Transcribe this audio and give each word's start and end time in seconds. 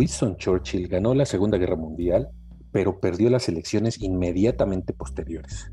Winston 0.00 0.38
Churchill 0.38 0.88
ganó 0.88 1.12
la 1.12 1.26
Segunda 1.26 1.58
Guerra 1.58 1.76
Mundial, 1.76 2.30
pero 2.72 3.00
perdió 3.00 3.28
las 3.28 3.50
elecciones 3.50 4.00
inmediatamente 4.00 4.94
posteriores. 4.94 5.70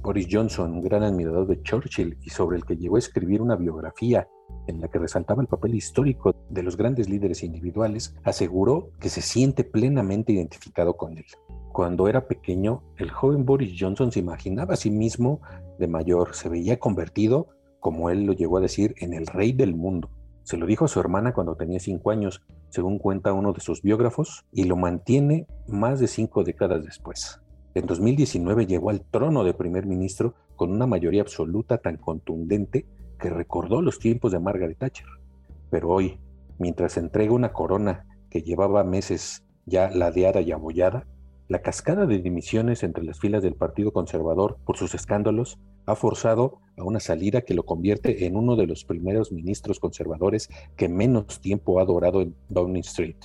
Boris 0.00 0.28
Johnson, 0.30 0.70
un 0.74 0.82
gran 0.82 1.02
admirador 1.02 1.46
de 1.46 1.62
Churchill 1.62 2.18
y 2.20 2.28
sobre 2.28 2.58
el 2.58 2.66
que 2.66 2.76
llegó 2.76 2.96
a 2.96 2.98
escribir 2.98 3.40
una 3.40 3.56
biografía 3.56 4.28
en 4.66 4.82
la 4.82 4.88
que 4.88 4.98
resaltaba 4.98 5.40
el 5.40 5.48
papel 5.48 5.74
histórico 5.74 6.36
de 6.50 6.62
los 6.62 6.76
grandes 6.76 7.08
líderes 7.08 7.42
individuales, 7.42 8.14
aseguró 8.22 8.90
que 9.00 9.08
se 9.08 9.22
siente 9.22 9.64
plenamente 9.64 10.34
identificado 10.34 10.98
con 10.98 11.16
él. 11.16 11.24
Cuando 11.72 12.06
era 12.06 12.28
pequeño, 12.28 12.82
el 12.98 13.10
joven 13.10 13.46
Boris 13.46 13.74
Johnson 13.80 14.12
se 14.12 14.20
imaginaba 14.20 14.74
a 14.74 14.76
sí 14.76 14.90
mismo 14.90 15.40
de 15.78 15.88
mayor, 15.88 16.34
se 16.34 16.50
veía 16.50 16.78
convertido, 16.78 17.48
como 17.80 18.10
él 18.10 18.24
lo 18.24 18.34
llegó 18.34 18.58
a 18.58 18.60
decir, 18.60 18.94
en 18.98 19.14
el 19.14 19.26
rey 19.26 19.52
del 19.52 19.74
mundo. 19.74 20.10
Se 20.42 20.58
lo 20.58 20.66
dijo 20.66 20.84
a 20.84 20.88
su 20.88 21.00
hermana 21.00 21.32
cuando 21.32 21.56
tenía 21.56 21.80
cinco 21.80 22.10
años, 22.10 22.42
según 22.70 22.98
cuenta 22.98 23.32
uno 23.32 23.52
de 23.52 23.60
sus 23.60 23.82
biógrafos, 23.82 24.44
y 24.52 24.64
lo 24.64 24.76
mantiene 24.76 25.46
más 25.66 26.00
de 26.00 26.06
cinco 26.06 26.44
décadas 26.44 26.84
después. 26.84 27.40
En 27.74 27.86
2019 27.86 28.66
llegó 28.66 28.90
al 28.90 29.02
trono 29.02 29.44
de 29.44 29.54
primer 29.54 29.86
ministro 29.86 30.34
con 30.56 30.72
una 30.72 30.86
mayoría 30.86 31.22
absoluta 31.22 31.78
tan 31.78 31.96
contundente 31.96 32.86
que 33.18 33.30
recordó 33.30 33.82
los 33.82 33.98
tiempos 33.98 34.32
de 34.32 34.40
Margaret 34.40 34.78
Thatcher. 34.78 35.06
Pero 35.70 35.90
hoy, 35.90 36.18
mientras 36.58 36.96
entrega 36.96 37.32
una 37.32 37.52
corona 37.52 38.06
que 38.30 38.42
llevaba 38.42 38.84
meses 38.84 39.44
ya 39.66 39.90
ladeada 39.90 40.40
y 40.40 40.52
abollada, 40.52 41.06
la 41.48 41.60
cascada 41.60 42.06
de 42.06 42.18
dimisiones 42.18 42.82
entre 42.82 43.04
las 43.04 43.18
filas 43.18 43.42
del 43.42 43.54
Partido 43.54 43.92
Conservador 43.92 44.58
por 44.64 44.76
sus 44.76 44.94
escándalos 44.94 45.58
ha 45.86 45.94
forzado 45.94 46.58
a 46.76 46.84
una 46.84 47.00
salida 47.00 47.40
que 47.40 47.54
lo 47.54 47.64
convierte 47.64 48.26
en 48.26 48.36
uno 48.36 48.54
de 48.54 48.66
los 48.66 48.84
primeros 48.84 49.32
ministros 49.32 49.80
conservadores 49.80 50.48
que 50.76 50.88
menos 50.88 51.40
tiempo 51.40 51.80
ha 51.80 51.84
durado 51.84 52.20
en 52.20 52.34
Downing 52.48 52.82
Street. 52.82 53.16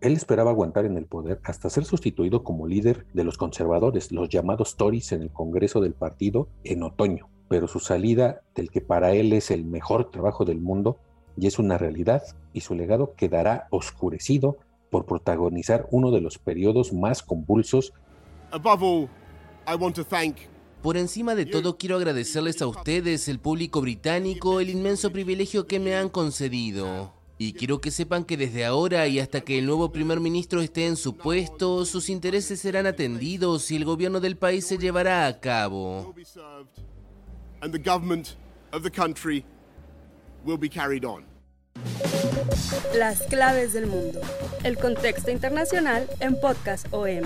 Él 0.00 0.14
esperaba 0.14 0.50
aguantar 0.50 0.84
en 0.86 0.96
el 0.96 1.06
poder 1.06 1.40
hasta 1.44 1.70
ser 1.70 1.84
sustituido 1.84 2.42
como 2.42 2.66
líder 2.66 3.06
de 3.12 3.24
los 3.24 3.36
conservadores, 3.38 4.12
los 4.12 4.28
llamados 4.28 4.76
Tories, 4.76 5.12
en 5.12 5.22
el 5.22 5.30
Congreso 5.30 5.80
del 5.80 5.94
partido 5.94 6.48
en 6.64 6.82
otoño 6.82 7.28
pero 7.48 7.68
su 7.68 7.80
salida 7.80 8.42
del 8.54 8.70
que 8.70 8.80
para 8.80 9.12
él 9.12 9.32
es 9.32 9.50
el 9.50 9.64
mejor 9.64 10.10
trabajo 10.10 10.44
del 10.44 10.60
mundo 10.60 10.98
ya 11.36 11.48
es 11.48 11.58
una 11.58 11.78
realidad 11.78 12.22
y 12.52 12.62
su 12.62 12.74
legado 12.74 13.14
quedará 13.14 13.68
oscurecido 13.70 14.56
por 14.96 15.04
protagonizar 15.04 15.86
uno 15.90 16.10
de 16.10 16.22
los 16.22 16.38
periodos 16.38 16.90
más 16.90 17.22
convulsos. 17.22 17.92
Por 20.80 20.96
encima 20.96 21.34
de 21.34 21.44
todo, 21.44 21.76
quiero 21.76 21.96
agradecerles 21.96 22.62
a 22.62 22.66
ustedes, 22.66 23.28
el 23.28 23.38
público 23.38 23.82
británico, 23.82 24.58
el 24.58 24.70
inmenso 24.70 25.12
privilegio 25.12 25.66
que 25.66 25.78
me 25.78 25.94
han 25.94 26.08
concedido. 26.08 27.12
Y 27.36 27.52
quiero 27.52 27.82
que 27.82 27.90
sepan 27.90 28.24
que 28.24 28.38
desde 28.38 28.64
ahora 28.64 29.06
y 29.06 29.20
hasta 29.20 29.42
que 29.42 29.58
el 29.58 29.66
nuevo 29.66 29.92
primer 29.92 30.18
ministro 30.18 30.62
esté 30.62 30.86
en 30.86 30.96
su 30.96 31.14
puesto, 31.14 31.84
sus 31.84 32.08
intereses 32.08 32.58
serán 32.58 32.86
atendidos 32.86 33.70
y 33.70 33.76
el 33.76 33.84
gobierno 33.84 34.20
del 34.20 34.38
país 34.38 34.66
se 34.66 34.78
llevará 34.78 35.26
a 35.26 35.40
cabo 35.40 36.14
and 37.60 37.70
the 37.72 37.78
government 37.78 38.36
of 38.72 38.82
the 38.82 38.90
country 38.90 39.44
will 40.44 40.56
be 40.56 40.70
carried 40.70 41.04
on. 41.04 41.24
Las 42.94 43.22
claves 43.22 43.72
del 43.72 43.86
mundo. 43.86 44.20
El 44.64 44.78
contexto 44.78 45.30
internacional 45.30 46.08
en 46.20 46.38
Podcast 46.40 46.86
OM. 46.92 47.24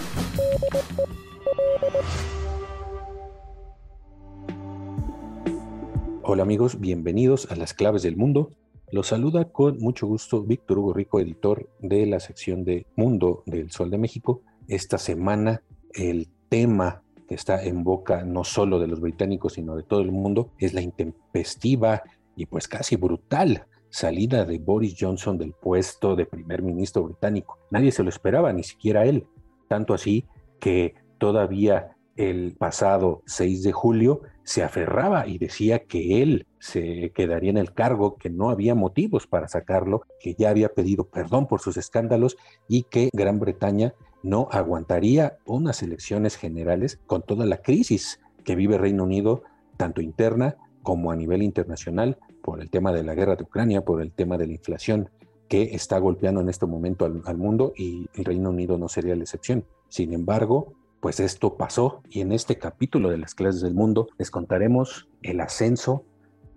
Hola 6.22 6.43
amigos, 6.43 6.81
bienvenidos 6.81 7.50
a 7.50 7.56
Las 7.56 7.75
claves 7.75 8.03
del 8.03 8.16
mundo. 8.16 8.50
Los 8.93 9.09
saluda 9.09 9.44
con 9.47 9.78
mucho 9.78 10.06
gusto 10.06 10.43
Víctor 10.43 10.78
Hugo 10.78 10.93
Rico, 10.93 11.21
editor 11.21 11.69
de 11.81 12.06
la 12.06 12.21
sección 12.21 12.65
de 12.65 12.87
Mundo 12.97 13.43
del 13.47 13.71
Sol 13.71 13.91
de 13.91 13.99
México. 13.99 14.43
Esta 14.69 14.99
semana 14.99 15.62
el 15.93 16.28
tema 16.49 17.03
que 17.28 17.37
está 17.37 17.62
en 17.62 17.84
boca 17.84 18.25
no 18.25 18.43
solo 18.43 18.81
de 18.81 18.89
los 18.89 19.00
británicos, 19.00 19.53
sino 19.55 19.77
de 19.77 19.84
todo 19.84 20.00
el 20.00 20.10
mundo, 20.10 20.50
es 20.59 20.75
la 20.75 20.81
intempestiva 20.81 22.03
y 22.34 22.47
pues 22.47 22.66
casi 22.66 22.97
brutal 22.97 23.66
salida 23.91 24.45
de 24.45 24.59
Boris 24.59 24.97
Johnson 24.99 25.37
del 25.37 25.53
puesto 25.53 26.17
de 26.17 26.27
primer 26.27 26.62
ministro 26.62 27.03
británico. 27.03 27.59
Nadie 27.71 27.93
se 27.93 28.03
lo 28.03 28.09
esperaba, 28.09 28.53
ni 28.53 28.62
siquiera 28.62 29.05
él. 29.05 29.27
Tanto 29.69 29.95
así 29.95 30.25
que 30.59 30.95
todavía 31.19 31.97
el 32.17 32.55
pasado 32.59 33.23
6 33.27 33.62
de 33.62 33.73
julio 33.73 34.23
se 34.43 34.62
aferraba 34.62 35.27
y 35.27 35.39
decía 35.39 35.84
que 35.84 36.23
él 36.23 36.47
se 36.59 37.12
quedaría 37.15 37.51
en 37.51 37.56
el 37.56 37.73
cargo, 37.73 38.17
que 38.17 38.31
no 38.31 38.51
había 38.51 38.75
motivos 38.75 39.27
para 39.27 39.49
sacarlo, 39.49 40.03
que 40.21 40.34
ya 40.34 40.51
había 40.51 40.71
pedido 40.71 41.05
perdón 41.05 41.47
por 41.47 41.61
sus 41.61 41.77
escándalos 41.77 42.37
y 42.69 42.83
que 42.84 43.11
Gran 43.12 43.39
Bretaña 43.39 43.95
no 44.22 44.49
aguantaría 44.51 45.39
unas 45.47 45.83
elecciones 45.83 46.37
generales 46.37 47.01
con 47.07 47.22
toda 47.22 47.47
la 47.47 47.62
crisis 47.62 48.21
que 48.45 48.55
vive 48.55 48.77
Reino 48.77 49.05
Unido, 49.05 49.43
tanto 49.77 50.03
interna 50.03 50.57
como 50.83 51.11
a 51.11 51.17
nivel 51.17 51.43
internacional, 51.43 52.19
por 52.50 52.61
el 52.61 52.69
tema 52.69 52.91
de 52.91 53.05
la 53.05 53.15
guerra 53.15 53.37
de 53.37 53.44
Ucrania, 53.44 53.83
por 53.83 54.03
el 54.03 54.11
tema 54.11 54.37
de 54.37 54.49
la 54.49 54.55
inflación 54.55 55.09
que 55.49 55.72
está 55.77 56.00
golpeando 56.00 56.41
en 56.41 56.49
este 56.49 56.66
momento 56.66 57.05
al, 57.05 57.37
mundo 57.37 57.72
y 57.77 58.09
el 58.15 58.25
Reino 58.25 58.50
Unido 58.50 58.77
no 58.77 58.88
sería 58.88 59.15
la 59.15 59.22
excepción. 59.22 59.65
Sin 59.88 60.12
embargo, 60.12 60.72
pues 60.99 61.21
esto 61.21 61.56
pasó 61.56 62.03
y 62.10 62.22
en 62.22 62.33
este 62.33 62.59
capítulo 62.59 63.09
de 63.09 63.19
las 63.19 63.37
clases 63.37 63.60
del 63.60 63.75
mundo 63.75 64.09
les 64.19 64.33
contaremos 64.33 65.09
el 65.22 65.41
ascenso 65.41 66.03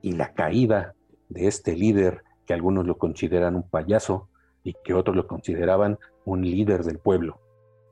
y 0.02 0.14
la 0.14 0.34
caída 0.34 0.96
de 1.30 1.46
este 1.46 1.76
líder 1.76 2.24
que 2.48 2.56
algunos 2.56 2.88
lo 2.88 2.98
consideran 2.98 3.56
un 3.56 3.70
payaso 3.70 4.30
y 4.64 4.74
que 4.84 4.96
otros 4.96 5.16
lo 5.16 5.28
consideraban 5.28 6.00
un 6.26 6.42
líder 6.42 6.86
del 6.86 6.98
pueblo 6.98 7.40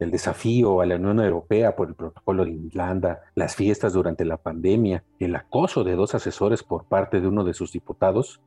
el 0.02 0.10
desafío 0.10 0.82
a 0.82 0.88
la 0.88 0.96
Unión 0.96 1.20
Europea 1.20 1.76
por 1.76 1.88
el 1.88 1.94
protocolo 1.94 2.44
de 2.44 2.54
Irlanda, 2.54 3.22
las 3.36 3.56
fiestas 3.56 3.94
durante 3.94 4.26
la 4.26 4.38
pandemia, 4.38 5.04
el 5.20 5.36
acoso 5.36 5.84
de 5.84 5.96
dos 5.96 6.16
asesores 6.16 6.64
por 6.64 6.86
parte 6.86 7.22
de 7.22 7.28
uno 7.28 7.44
de 7.44 7.54
sus 7.54 7.72
diputados, 7.72 8.42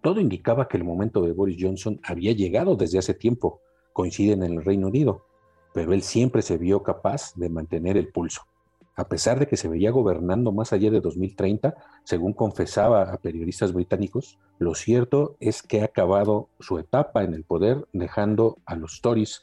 todo 0.00 0.20
indicaba 0.20 0.68
que 0.68 0.76
el 0.76 0.84
momento 0.84 1.20
de 1.22 1.32
Boris 1.32 1.56
Johnson 1.58 2.00
había 2.04 2.30
llegado 2.32 2.76
desde 2.76 3.00
hace 3.00 3.14
tiempo, 3.14 3.58
coinciden 3.92 4.44
en 4.44 4.52
el 4.52 4.64
Reino 4.64 4.86
Unido, 4.86 5.26
pero 5.74 5.92
él 5.92 6.02
siempre 6.02 6.40
se 6.40 6.56
vio 6.56 6.84
capaz 6.84 7.34
de 7.34 7.48
mantener 7.48 7.96
el 7.96 8.12
pulso. 8.12 8.42
A 8.94 9.08
pesar 9.08 9.40
de 9.40 9.48
que 9.48 9.56
se 9.56 9.68
veía 9.68 9.90
gobernando 9.90 10.52
más 10.52 10.72
allá 10.72 10.92
de 10.92 11.00
2030, 11.00 11.74
según 12.04 12.32
confesaba 12.32 13.10
a 13.10 13.16
periodistas 13.16 13.72
británicos, 13.72 14.38
lo 14.60 14.76
cierto 14.76 15.34
es 15.40 15.64
que 15.64 15.80
ha 15.80 15.86
acabado 15.86 16.48
su 16.60 16.78
etapa 16.78 17.24
en 17.24 17.34
el 17.34 17.42
poder 17.42 17.88
dejando 17.92 18.58
a 18.66 18.76
los 18.76 19.00
Tories 19.00 19.42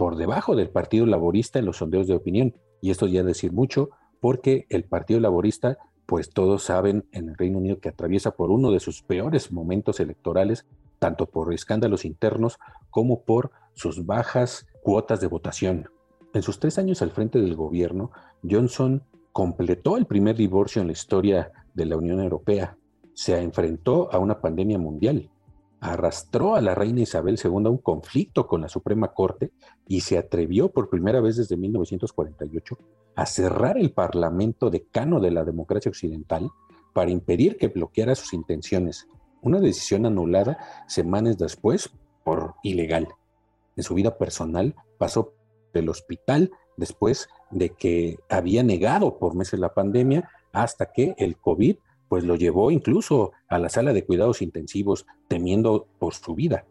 por 0.00 0.16
debajo 0.16 0.56
del 0.56 0.70
Partido 0.70 1.04
Laborista 1.04 1.58
en 1.58 1.66
los 1.66 1.76
sondeos 1.76 2.06
de 2.06 2.14
opinión. 2.14 2.54
Y 2.80 2.90
esto 2.90 3.06
ya 3.06 3.22
decir 3.22 3.52
mucho 3.52 3.90
porque 4.18 4.64
el 4.70 4.84
Partido 4.84 5.20
Laborista, 5.20 5.76
pues 6.06 6.30
todos 6.30 6.62
saben 6.62 7.04
en 7.12 7.28
el 7.28 7.36
Reino 7.36 7.58
Unido 7.58 7.80
que 7.80 7.90
atraviesa 7.90 8.30
por 8.30 8.50
uno 8.50 8.70
de 8.70 8.80
sus 8.80 9.02
peores 9.02 9.52
momentos 9.52 10.00
electorales, 10.00 10.64
tanto 10.98 11.26
por 11.26 11.52
escándalos 11.52 12.06
internos 12.06 12.58
como 12.88 13.24
por 13.24 13.50
sus 13.74 14.06
bajas 14.06 14.66
cuotas 14.82 15.20
de 15.20 15.26
votación. 15.26 15.90
En 16.32 16.40
sus 16.40 16.58
tres 16.60 16.78
años 16.78 17.02
al 17.02 17.10
frente 17.10 17.38
del 17.38 17.54
gobierno, 17.54 18.10
Johnson 18.42 19.02
completó 19.32 19.98
el 19.98 20.06
primer 20.06 20.34
divorcio 20.34 20.80
en 20.80 20.86
la 20.88 20.94
historia 20.94 21.52
de 21.74 21.84
la 21.84 21.98
Unión 21.98 22.20
Europea. 22.20 22.78
Se 23.12 23.38
enfrentó 23.38 24.10
a 24.10 24.18
una 24.18 24.40
pandemia 24.40 24.78
mundial, 24.78 25.28
arrastró 25.80 26.54
a 26.54 26.60
la 26.60 26.74
reina 26.74 27.00
Isabel 27.00 27.38
II 27.42 27.66
a 27.66 27.70
un 27.70 27.78
conflicto 27.78 28.46
con 28.46 28.60
la 28.60 28.68
Suprema 28.68 29.08
Corte 29.08 29.50
y 29.88 30.02
se 30.02 30.18
atrevió 30.18 30.70
por 30.70 30.90
primera 30.90 31.20
vez 31.20 31.36
desde 31.36 31.56
1948 31.56 32.78
a 33.16 33.26
cerrar 33.26 33.78
el 33.78 33.92
Parlamento 33.92 34.70
decano 34.70 35.20
de 35.20 35.30
la 35.30 35.44
democracia 35.44 35.88
occidental 35.88 36.50
para 36.92 37.10
impedir 37.10 37.56
que 37.56 37.68
bloqueara 37.68 38.14
sus 38.14 38.32
intenciones, 38.34 39.08
una 39.42 39.58
decisión 39.58 40.06
anulada 40.06 40.58
semanas 40.86 41.38
después 41.38 41.90
por 42.24 42.54
ilegal. 42.62 43.08
En 43.76 43.82
su 43.82 43.94
vida 43.94 44.18
personal 44.18 44.74
pasó 44.98 45.34
del 45.72 45.88
hospital 45.88 46.50
después 46.76 47.28
de 47.50 47.70
que 47.70 48.18
había 48.28 48.62
negado 48.62 49.18
por 49.18 49.34
meses 49.34 49.60
la 49.60 49.72
pandemia 49.72 50.28
hasta 50.52 50.92
que 50.92 51.14
el 51.18 51.36
COVID 51.36 51.76
pues 52.10 52.24
lo 52.24 52.34
llevó 52.34 52.72
incluso 52.72 53.30
a 53.46 53.60
la 53.60 53.68
sala 53.68 53.92
de 53.92 54.04
cuidados 54.04 54.42
intensivos 54.42 55.06
temiendo 55.28 55.86
por 56.00 56.12
su 56.12 56.34
vida. 56.34 56.66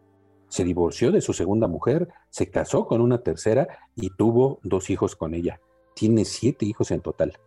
Se 0.48 0.64
divorció 0.64 1.12
de 1.12 1.22
su 1.22 1.32
segunda 1.32 1.66
mujer, 1.66 2.08
se 2.28 2.50
casó 2.50 2.86
con 2.86 3.00
una 3.00 3.22
tercera 3.22 3.66
y 3.96 4.10
tuvo 4.10 4.60
dos 4.62 4.90
hijos 4.90 5.16
con 5.16 5.32
ella. 5.32 5.58
Tiene 5.94 6.26
siete 6.26 6.66
hijos 6.66 6.90
en 6.90 7.00
total. 7.00 7.38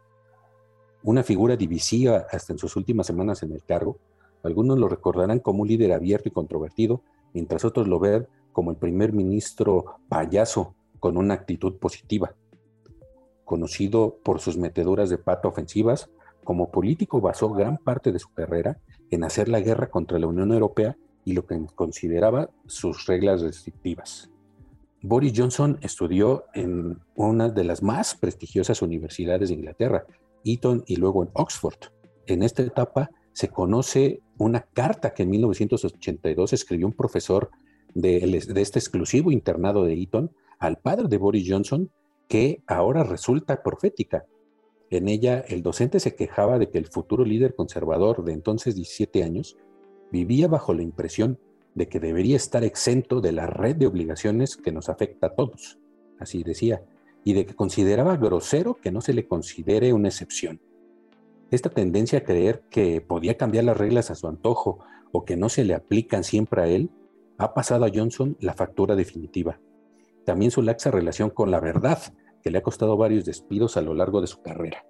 Una 1.03 1.21
figura 1.21 1.55
divisiva 1.55 2.25
hasta 2.31 2.53
en 2.53 2.57
sus 2.57 2.75
últimas 2.75 3.05
semanas 3.05 3.43
en 3.43 3.51
el 3.51 3.63
cargo, 3.63 3.99
algunos 4.41 4.79
lo 4.79 4.89
recordarán 4.89 5.37
como 5.37 5.61
un 5.61 5.67
líder 5.67 5.93
abierto 5.93 6.29
y 6.29 6.31
controvertido, 6.31 7.03
mientras 7.31 7.63
otros 7.63 7.87
lo 7.87 7.99
ven 7.99 8.27
como 8.53 8.71
el 8.71 8.77
primer 8.77 9.13
ministro 9.13 9.97
payaso 10.09 10.73
con 10.99 11.15
una 11.15 11.35
actitud 11.35 11.77
positiva. 11.77 12.33
Conocido 13.45 14.17
por 14.23 14.39
sus 14.39 14.57
meteduras 14.57 15.11
de 15.11 15.19
pata 15.19 15.47
ofensivas, 15.47 16.09
como 16.43 16.71
político 16.71 17.21
basó 17.21 17.49
gran 17.53 17.77
parte 17.77 18.11
de 18.11 18.19
su 18.19 18.31
carrera 18.33 18.79
en 19.11 19.23
hacer 19.23 19.49
la 19.49 19.59
guerra 19.59 19.89
contra 19.89 20.19
la 20.19 20.27
Unión 20.27 20.51
Europea 20.51 20.97
y 21.25 21.33
lo 21.33 21.45
que 21.45 21.59
consideraba 21.75 22.49
sus 22.65 23.05
reglas 23.05 23.41
restrictivas. 23.41 24.29
Boris 25.01 25.33
Johnson 25.35 25.77
estudió 25.81 26.45
en 26.53 26.99
una 27.15 27.49
de 27.49 27.63
las 27.63 27.83
más 27.83 28.15
prestigiosas 28.15 28.81
universidades 28.81 29.49
de 29.49 29.55
Inglaterra, 29.55 30.05
Eton 30.45 30.83
y 30.87 30.95
luego 30.95 31.23
en 31.23 31.29
Oxford. 31.33 31.91
En 32.25 32.41
esta 32.41 32.61
etapa 32.61 33.09
se 33.33 33.49
conoce 33.49 34.21
una 34.37 34.61
carta 34.61 35.13
que 35.13 35.23
en 35.23 35.31
1982 35.31 36.53
escribió 36.53 36.87
un 36.87 36.93
profesor 36.93 37.49
de, 37.93 38.19
de 38.47 38.61
este 38.61 38.79
exclusivo 38.79 39.31
internado 39.31 39.83
de 39.83 40.01
Eton 40.01 40.31
al 40.59 40.77
padre 40.77 41.07
de 41.09 41.17
Boris 41.17 41.45
Johnson, 41.49 41.91
que 42.29 42.63
ahora 42.65 43.03
resulta 43.03 43.61
profética. 43.61 44.25
En 44.93 45.07
ella, 45.07 45.43
el 45.47 45.63
docente 45.63 45.99
se 45.99 46.13
quejaba 46.13 46.59
de 46.59 46.69
que 46.69 46.77
el 46.77 46.85
futuro 46.85 47.25
líder 47.25 47.55
conservador 47.55 48.23
de 48.23 48.31
entonces 48.31 48.75
17 48.75 49.23
años 49.23 49.57
vivía 50.11 50.47
bajo 50.47 50.71
la 50.75 50.83
impresión 50.83 51.39
de 51.73 51.87
que 51.89 51.99
debería 51.99 52.35
estar 52.35 52.63
exento 52.63 53.19
de 53.19 53.31
la 53.31 53.47
red 53.47 53.75
de 53.75 53.87
obligaciones 53.87 54.55
que 54.55 54.71
nos 54.71 54.89
afecta 54.89 55.25
a 55.25 55.33
todos, 55.33 55.79
así 56.19 56.43
decía, 56.43 56.83
y 57.23 57.33
de 57.33 57.47
que 57.47 57.55
consideraba 57.55 58.17
grosero 58.17 58.75
que 58.75 58.91
no 58.91 59.01
se 59.01 59.15
le 59.15 59.27
considere 59.27 59.93
una 59.93 60.09
excepción. 60.09 60.61
Esta 61.49 61.71
tendencia 61.71 62.19
a 62.19 62.23
creer 62.23 62.61
que 62.69 63.01
podía 63.01 63.35
cambiar 63.35 63.63
las 63.63 63.77
reglas 63.77 64.11
a 64.11 64.15
su 64.15 64.27
antojo 64.27 64.77
o 65.11 65.25
que 65.25 65.37
no 65.37 65.49
se 65.49 65.63
le 65.63 65.73
aplican 65.73 66.23
siempre 66.23 66.61
a 66.61 66.67
él, 66.67 66.91
ha 67.39 67.55
pasado 67.55 67.85
a 67.85 67.91
Johnson 67.91 68.37
la 68.39 68.53
factura 68.53 68.95
definitiva. 68.95 69.59
También 70.23 70.51
su 70.51 70.61
laxa 70.61 70.91
relación 70.91 71.31
con 71.31 71.49
la 71.49 71.59
verdad, 71.59 71.97
que 72.43 72.51
le 72.51 72.59
ha 72.59 72.63
costado 72.63 72.97
varios 72.97 73.25
despidos 73.25 73.77
a 73.77 73.81
lo 73.81 73.93
largo 73.93 74.21
de 74.21 74.27
su 74.27 74.41
carrera. 74.41 74.85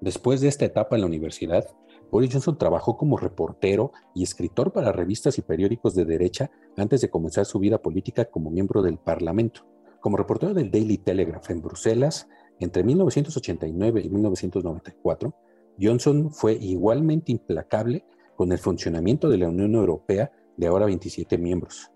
Después 0.00 0.40
de 0.40 0.48
esta 0.48 0.64
etapa 0.64 0.96
en 0.96 1.02
la 1.02 1.06
universidad, 1.06 1.64
Boris 2.10 2.32
Johnson 2.32 2.58
trabajó 2.58 2.96
como 2.96 3.16
reportero 3.16 3.92
y 4.14 4.22
escritor 4.22 4.72
para 4.72 4.92
revistas 4.92 5.38
y 5.38 5.42
periódicos 5.42 5.94
de 5.94 6.04
derecha 6.04 6.50
antes 6.76 7.00
de 7.00 7.10
comenzar 7.10 7.44
su 7.44 7.58
vida 7.58 7.80
política 7.80 8.24
como 8.24 8.50
miembro 8.50 8.82
del 8.82 8.98
Parlamento. 8.98 9.66
Como 10.00 10.16
reportero 10.16 10.54
del 10.54 10.70
Daily 10.70 10.98
Telegraph 10.98 11.48
en 11.50 11.62
Bruselas, 11.62 12.28
entre 12.58 12.82
1989 12.82 14.02
y 14.04 14.10
1994, 14.10 15.34
Johnson 15.80 16.32
fue 16.32 16.54
igualmente 16.54 17.32
implacable 17.32 18.04
con 18.36 18.52
el 18.52 18.58
funcionamiento 18.58 19.28
de 19.28 19.38
la 19.38 19.48
Unión 19.48 19.74
Europea 19.74 20.32
de 20.56 20.66
ahora 20.66 20.86
27 20.86 21.38
miembros. 21.38 21.90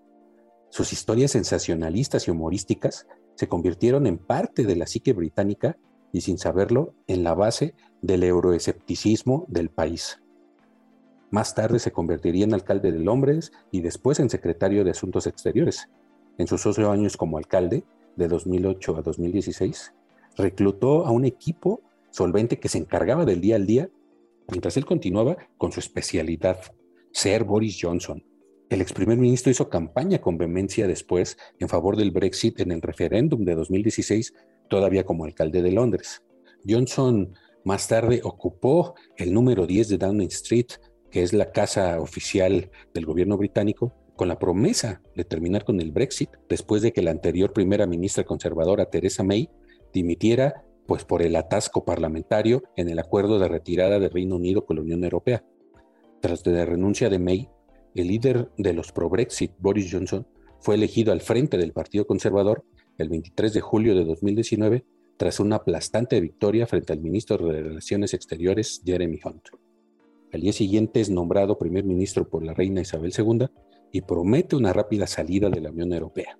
Sus 0.69 0.93
historias 0.93 1.31
sensacionalistas 1.31 2.27
y 2.27 2.31
humorísticas 2.31 3.07
se 3.37 3.47
convirtieron 3.47 4.07
en 4.07 4.17
parte 4.17 4.63
de 4.63 4.75
la 4.75 4.87
psique 4.87 5.13
británica 5.13 5.77
y 6.11 6.21
sin 6.21 6.39
saberlo 6.39 6.95
en 7.05 7.23
la 7.23 7.35
base 7.35 7.75
del 8.01 8.23
euroescepticismo 8.23 9.45
del 9.47 9.69
país. 9.69 10.23
Más 11.29 11.53
tarde 11.53 11.77
se 11.77 11.91
convertiría 11.91 12.45
en 12.45 12.55
alcalde 12.55 12.91
de 12.91 12.97
Londres 12.97 13.51
y 13.69 13.81
después 13.81 14.19
en 14.19 14.31
secretario 14.31 14.83
de 14.83 14.91
Asuntos 14.91 15.27
Exteriores. 15.27 15.87
En 16.39 16.47
sus 16.47 16.65
ocho 16.65 16.89
años 16.89 17.15
como 17.15 17.37
alcalde, 17.37 17.83
de 18.15 18.27
2008 18.27 18.97
a 18.97 19.01
2016, 19.03 19.93
reclutó 20.35 21.05
a 21.05 21.11
un 21.11 21.25
equipo 21.25 21.81
solvente 22.09 22.59
que 22.59 22.69
se 22.69 22.79
encargaba 22.79 23.23
del 23.23 23.39
día 23.39 23.55
al 23.55 23.67
día, 23.67 23.89
mientras 24.49 24.77
él 24.77 24.85
continuaba 24.85 25.37
con 25.59 25.71
su 25.71 25.79
especialidad, 25.79 26.57
ser 27.11 27.43
Boris 27.43 27.77
Johnson. 27.79 28.23
El 28.69 28.81
ex 28.81 28.91
primer 28.91 29.17
ministro 29.17 29.49
hizo 29.49 29.69
campaña 29.69 30.19
con 30.19 30.37
vehemencia 30.37 30.87
después 30.87 31.37
en 31.59 31.69
favor 31.69 31.95
del 31.95 32.11
Brexit 32.11 32.59
en 32.59 32.73
el 32.73 32.81
referéndum 32.81 33.45
de 33.45 33.55
2016, 33.55 34.33
todavía 34.69 35.05
como 35.05 35.23
alcalde 35.23 35.61
de 35.61 35.71
Londres. 35.71 36.21
Johnson 36.67 37.33
más 37.63 37.87
tarde 37.87 38.19
ocupó 38.25 38.95
el 39.15 39.33
número 39.33 39.67
10 39.67 39.87
de 39.87 39.97
Downing 39.97 40.27
Street, 40.27 40.67
que 41.09 41.23
es 41.23 41.31
la 41.31 41.51
casa 41.51 42.01
oficial 42.01 42.69
del 42.93 43.05
gobierno 43.05 43.37
británico, 43.37 43.93
con 44.17 44.27
la 44.27 44.37
promesa 44.37 45.01
de 45.15 45.23
terminar 45.23 45.63
con 45.63 45.79
el 45.79 45.93
Brexit 45.93 46.31
después 46.49 46.81
de 46.81 46.91
que 46.91 47.01
la 47.01 47.11
anterior 47.11 47.53
primera 47.53 47.87
ministra 47.87 48.25
conservadora 48.25 48.89
Theresa 48.89 49.23
May 49.23 49.49
dimitiera 49.93 50.65
pues 50.87 51.05
por 51.05 51.21
el 51.21 51.37
atasco 51.37 51.85
parlamentario 51.85 52.63
en 52.75 52.89
el 52.89 52.99
acuerdo 52.99 53.39
de 53.39 53.47
retirada 53.47 53.99
del 53.99 54.11
Reino 54.11 54.35
Unido 54.35 54.65
con 54.65 54.75
la 54.75 54.81
Unión 54.81 55.03
Europea. 55.03 55.45
Tras 56.21 56.45
la 56.47 56.65
renuncia 56.65 57.09
de 57.09 57.19
May, 57.19 57.49
el 58.01 58.07
líder 58.07 58.51
de 58.57 58.73
los 58.73 58.91
pro-Brexit, 58.91 59.51
Boris 59.59 59.91
Johnson, 59.91 60.27
fue 60.59 60.75
elegido 60.75 61.11
al 61.11 61.21
frente 61.21 61.57
del 61.57 61.73
Partido 61.73 62.05
Conservador 62.05 62.63
el 62.97 63.09
23 63.09 63.53
de 63.53 63.61
julio 63.61 63.95
de 63.95 64.05
2019 64.05 64.85
tras 65.17 65.39
una 65.39 65.57
aplastante 65.57 66.19
victoria 66.21 66.67
frente 66.67 66.93
al 66.93 66.99
ministro 66.99 67.37
de 67.37 67.63
Relaciones 67.63 68.13
Exteriores, 68.13 68.81
Jeremy 68.85 69.19
Hunt. 69.23 69.47
Al 70.31 70.41
día 70.41 70.53
siguiente 70.53 71.01
es 71.01 71.09
nombrado 71.09 71.57
primer 71.57 71.83
ministro 71.83 72.29
por 72.29 72.43
la 72.43 72.53
reina 72.53 72.81
Isabel 72.81 73.13
II 73.17 73.47
y 73.91 74.01
promete 74.01 74.55
una 74.55 74.73
rápida 74.73 75.07
salida 75.07 75.49
de 75.49 75.61
la 75.61 75.71
Unión 75.71 75.93
Europea. 75.93 76.37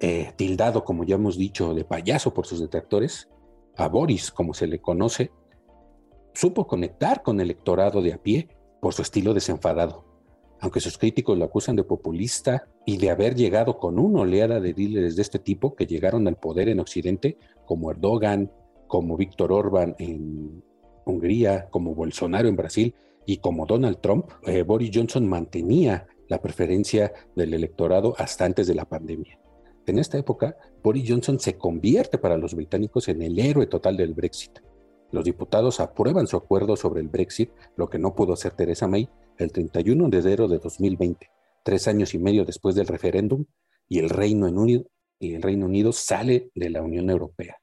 Eh, 0.00 0.32
tildado, 0.36 0.84
como 0.84 1.04
ya 1.04 1.14
hemos 1.14 1.36
dicho, 1.36 1.74
de 1.74 1.84
payaso 1.84 2.34
por 2.34 2.46
sus 2.46 2.60
detractores, 2.60 3.28
a 3.76 3.88
Boris, 3.88 4.30
como 4.30 4.54
se 4.54 4.66
le 4.66 4.80
conoce, 4.80 5.30
supo 6.34 6.66
conectar 6.66 7.22
con 7.22 7.40
el 7.40 7.46
electorado 7.46 8.02
de 8.02 8.12
a 8.12 8.22
pie 8.22 8.48
por 8.80 8.94
su 8.94 9.02
estilo 9.02 9.32
desenfadado. 9.32 10.11
Aunque 10.62 10.78
sus 10.78 10.96
críticos 10.96 11.36
lo 11.36 11.44
acusan 11.44 11.74
de 11.74 11.82
populista 11.82 12.68
y 12.86 12.96
de 12.96 13.10
haber 13.10 13.34
llegado 13.34 13.78
con 13.78 13.98
una 13.98 14.20
oleada 14.20 14.60
de 14.60 14.72
líderes 14.72 15.16
de 15.16 15.22
este 15.22 15.40
tipo 15.40 15.74
que 15.74 15.86
llegaron 15.86 16.28
al 16.28 16.36
poder 16.36 16.68
en 16.68 16.78
Occidente 16.78 17.36
como 17.66 17.90
Erdogan, 17.90 18.52
como 18.86 19.16
Víctor 19.16 19.50
Orban 19.52 19.96
en 19.98 20.62
Hungría, 21.04 21.66
como 21.68 21.96
Bolsonaro 21.96 22.48
en 22.48 22.54
Brasil 22.54 22.94
y 23.26 23.38
como 23.38 23.66
Donald 23.66 24.00
Trump, 24.00 24.30
eh, 24.46 24.62
Boris 24.62 24.92
Johnson 24.94 25.28
mantenía 25.28 26.06
la 26.28 26.40
preferencia 26.40 27.12
del 27.34 27.54
electorado 27.54 28.14
hasta 28.16 28.44
antes 28.44 28.68
de 28.68 28.76
la 28.76 28.84
pandemia. 28.84 29.40
En 29.86 29.98
esta 29.98 30.16
época, 30.16 30.56
Boris 30.80 31.06
Johnson 31.08 31.40
se 31.40 31.58
convierte 31.58 32.18
para 32.18 32.36
los 32.36 32.54
británicos 32.54 33.08
en 33.08 33.20
el 33.22 33.36
héroe 33.40 33.66
total 33.66 33.96
del 33.96 34.14
Brexit. 34.14 34.60
Los 35.10 35.24
diputados 35.24 35.80
aprueban 35.80 36.28
su 36.28 36.36
acuerdo 36.36 36.76
sobre 36.76 37.00
el 37.00 37.08
Brexit, 37.08 37.50
lo 37.76 37.90
que 37.90 37.98
no 37.98 38.14
pudo 38.14 38.34
hacer 38.34 38.52
Theresa 38.52 38.86
May, 38.86 39.08
el 39.42 39.52
31 39.52 40.08
de 40.08 40.18
enero 40.18 40.48
de 40.48 40.58
2020, 40.58 41.30
tres 41.62 41.88
años 41.88 42.14
y 42.14 42.18
medio 42.18 42.44
después 42.44 42.74
del 42.74 42.86
referéndum, 42.86 43.44
y 43.88 43.98
el 43.98 44.08
Reino 44.08 44.46
Unido, 44.46 44.84
y 45.18 45.34
el 45.34 45.42
Reino 45.42 45.66
Unido 45.66 45.92
sale 45.92 46.50
de 46.54 46.70
la 46.70 46.82
Unión 46.82 47.10
Europea. 47.10 47.58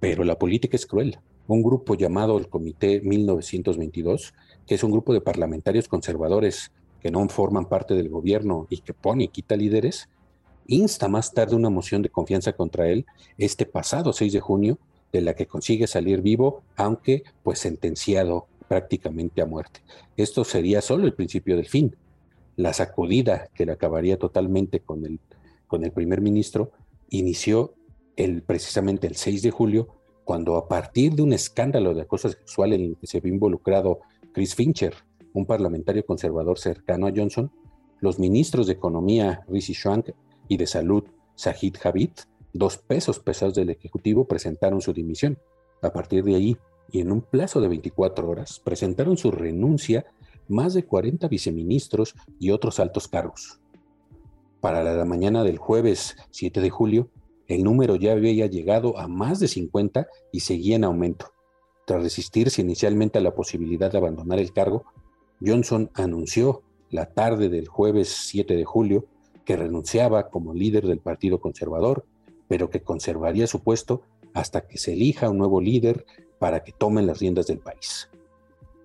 Pero 0.00 0.24
la 0.24 0.38
política 0.38 0.76
es 0.76 0.86
cruel. 0.86 1.18
Un 1.46 1.62
grupo 1.62 1.94
llamado 1.94 2.38
el 2.38 2.48
Comité 2.48 3.00
1922, 3.02 4.32
que 4.66 4.74
es 4.74 4.84
un 4.84 4.92
grupo 4.92 5.12
de 5.12 5.20
parlamentarios 5.20 5.88
conservadores 5.88 6.72
que 7.00 7.10
no 7.10 7.28
forman 7.28 7.68
parte 7.68 7.94
del 7.94 8.08
gobierno 8.08 8.66
y 8.70 8.80
que 8.80 8.94
pone 8.94 9.24
y 9.24 9.28
quita 9.28 9.56
líderes, 9.56 10.08
insta 10.66 11.08
más 11.08 11.32
tarde 11.32 11.56
una 11.56 11.68
moción 11.68 12.00
de 12.00 12.08
confianza 12.08 12.54
contra 12.54 12.88
él 12.88 13.04
este 13.36 13.66
pasado 13.66 14.12
6 14.12 14.32
de 14.32 14.40
junio, 14.40 14.78
de 15.12 15.20
la 15.20 15.34
que 15.34 15.46
consigue 15.46 15.86
salir 15.86 16.22
vivo, 16.22 16.62
aunque 16.76 17.22
pues 17.42 17.58
sentenciado 17.60 18.46
prácticamente 18.74 19.40
a 19.40 19.46
muerte. 19.46 19.80
Esto 20.16 20.44
sería 20.44 20.80
solo 20.80 21.06
el 21.06 21.14
principio 21.14 21.56
del 21.56 21.66
fin. 21.66 21.94
La 22.56 22.72
sacudida 22.72 23.48
que 23.54 23.66
le 23.66 23.72
acabaría 23.72 24.18
totalmente 24.18 24.80
con 24.80 25.04
el 25.04 25.20
con 25.74 25.84
el 25.84 25.92
primer 25.92 26.20
ministro 26.20 26.70
inició 27.10 27.74
el, 28.16 28.42
precisamente 28.42 29.06
el 29.06 29.16
6 29.16 29.42
de 29.42 29.50
julio, 29.50 29.88
cuando 30.24 30.56
a 30.56 30.68
partir 30.68 31.14
de 31.14 31.22
un 31.22 31.32
escándalo 31.32 31.94
de 31.94 32.02
acoso 32.02 32.28
sexual 32.28 32.72
en 32.72 32.82
el 32.82 32.96
que 32.96 33.08
se 33.08 33.20
vio 33.20 33.32
involucrado 33.32 33.98
Chris 34.32 34.54
Fincher, 34.54 34.94
un 35.32 35.46
parlamentario 35.46 36.06
conservador 36.06 36.58
cercano 36.58 37.08
a 37.08 37.12
Johnson, 37.14 37.50
los 38.00 38.18
ministros 38.18 38.68
de 38.68 38.74
Economía 38.74 39.44
Rishi 39.48 39.74
Swank 39.74 40.10
y 40.48 40.56
de 40.56 40.66
Salud 40.66 41.04
Sahid 41.34 41.76
Javid, 41.76 42.10
dos 42.52 42.78
pesos 42.78 43.18
pesados 43.18 43.54
del 43.54 43.70
Ejecutivo, 43.70 44.26
presentaron 44.26 44.80
su 44.80 44.92
dimisión. 44.92 45.38
A 45.82 45.92
partir 45.92 46.22
de 46.22 46.36
ahí, 46.36 46.56
y 46.90 47.00
en 47.00 47.12
un 47.12 47.20
plazo 47.20 47.60
de 47.60 47.68
24 47.68 48.28
horas, 48.28 48.60
presentaron 48.60 49.16
su 49.16 49.30
renuncia 49.30 50.06
más 50.48 50.74
de 50.74 50.84
40 50.84 51.28
viceministros 51.28 52.14
y 52.38 52.50
otros 52.50 52.80
altos 52.80 53.08
cargos. 53.08 53.60
Para 54.60 54.82
la 54.82 55.04
mañana 55.04 55.44
del 55.44 55.58
jueves 55.58 56.16
7 56.30 56.60
de 56.60 56.70
julio, 56.70 57.10
el 57.48 57.62
número 57.62 57.96
ya 57.96 58.12
había 58.12 58.46
llegado 58.46 58.98
a 58.98 59.08
más 59.08 59.40
de 59.40 59.48
50 59.48 60.06
y 60.32 60.40
seguía 60.40 60.76
en 60.76 60.84
aumento. 60.84 61.32
Tras 61.86 62.02
resistirse 62.02 62.62
inicialmente 62.62 63.18
a 63.18 63.22
la 63.22 63.34
posibilidad 63.34 63.92
de 63.92 63.98
abandonar 63.98 64.38
el 64.38 64.52
cargo, 64.52 64.84
Johnson 65.44 65.90
anunció 65.94 66.62
la 66.90 67.06
tarde 67.06 67.48
del 67.48 67.68
jueves 67.68 68.08
7 68.08 68.56
de 68.56 68.64
julio 68.64 69.06
que 69.44 69.56
renunciaba 69.56 70.30
como 70.30 70.54
líder 70.54 70.86
del 70.86 71.00
Partido 71.00 71.40
Conservador, 71.40 72.06
pero 72.48 72.70
que 72.70 72.82
conservaría 72.82 73.46
su 73.46 73.62
puesto 73.62 74.02
hasta 74.32 74.66
que 74.66 74.78
se 74.78 74.94
elija 74.94 75.28
un 75.28 75.38
nuevo 75.38 75.60
líder 75.60 76.06
para 76.44 76.62
que 76.62 76.72
tomen 76.72 77.06
las 77.06 77.20
riendas 77.20 77.46
del 77.46 77.58
país. 77.58 78.10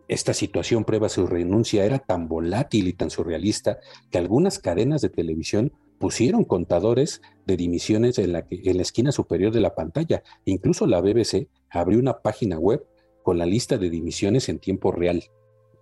Esta 0.08 0.34
situación 0.34 0.86
prueba 0.86 1.10
su 1.10 1.28
renuncia 1.28 1.84
era 1.84 2.00
tan 2.00 2.30
volátil 2.30 2.88
y 2.88 2.94
tan 2.94 3.10
surrealista 3.10 3.80
que 4.10 4.18
algunas 4.18 4.60
cadenas 4.60 5.02
de 5.02 5.10
televisión 5.10 5.74
pusieron 5.98 6.46
contadores 6.46 7.22
de 7.46 7.58
dimisiones 7.58 8.18
en 8.18 8.32
la, 8.32 8.46
en 8.50 8.78
la 8.78 8.82
esquina 8.82 9.12
superior 9.12 9.52
de 9.52 9.60
la 9.60 9.76
pantalla. 9.76 10.24
Incluso 10.46 10.88
la 10.88 11.02
BBC 11.02 11.50
abrió 11.70 12.00
una 12.00 12.20
página 12.20 12.58
web 12.58 12.88
con 13.24 13.38
la 13.38 13.46
lista 13.46 13.78
de 13.78 13.90
dimisiones 13.90 14.48
en 14.48 14.60
tiempo 14.60 14.94
real. 14.94 15.26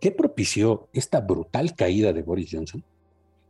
¿Qué 0.01 0.09
propició 0.09 0.89
esta 0.93 1.21
brutal 1.21 1.75
caída 1.75 2.11
de 2.11 2.23
Boris 2.23 2.49
Johnson? 2.53 2.83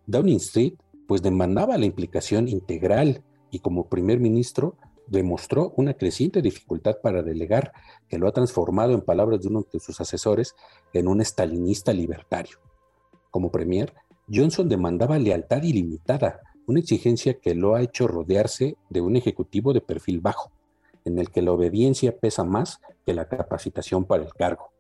Downing 0.06 0.36
Street 0.36 0.74
pues 1.08 1.22
demandaba 1.22 1.78
la 1.78 1.86
implicación 1.86 2.50
integral 2.50 3.24
y 3.52 3.60
como 3.60 3.88
primer 3.88 4.20
ministro 4.20 4.76
demostró 5.08 5.74
una 5.78 5.94
creciente 5.94 6.42
dificultad 6.42 6.98
para 7.02 7.24
delegar 7.24 7.74
que 8.08 8.18
lo 8.18 8.28
ha 8.28 8.32
transformado, 8.32 8.94
en 8.94 9.02
palabras 9.02 9.42
de 9.42 9.48
uno 9.48 9.66
de 9.72 9.80
sus 9.80 10.00
asesores, 10.02 10.56
en 10.94 11.08
un 11.08 11.22
estalinista 11.22 11.94
libertario. 11.94 12.58
Como 13.32 13.52
premier, 13.52 13.94
Johnson 14.32 14.68
demandaba 14.70 15.20
lealtad 15.20 15.64
ilimitada, 15.64 16.42
una 16.66 16.80
exigencia 16.80 17.40
que 17.40 17.56
lo 17.56 17.76
ha 17.76 17.82
hecho 17.82 18.08
rodearse 18.08 18.76
de 18.90 19.02
un 19.02 19.16
ejecutivo 19.16 19.74
de 19.74 19.82
perfil 19.82 20.20
bajo, 20.20 20.52
en 21.06 21.18
el 21.20 21.32
que 21.32 21.42
la 21.42 21.54
obediencia 21.54 22.18
pesa 22.18 22.44
más 22.44 22.82
que 23.06 23.14
la 23.14 23.28
capacitación 23.28 24.06
para 24.06 24.24
el 24.24 24.34
cargo 24.34 24.72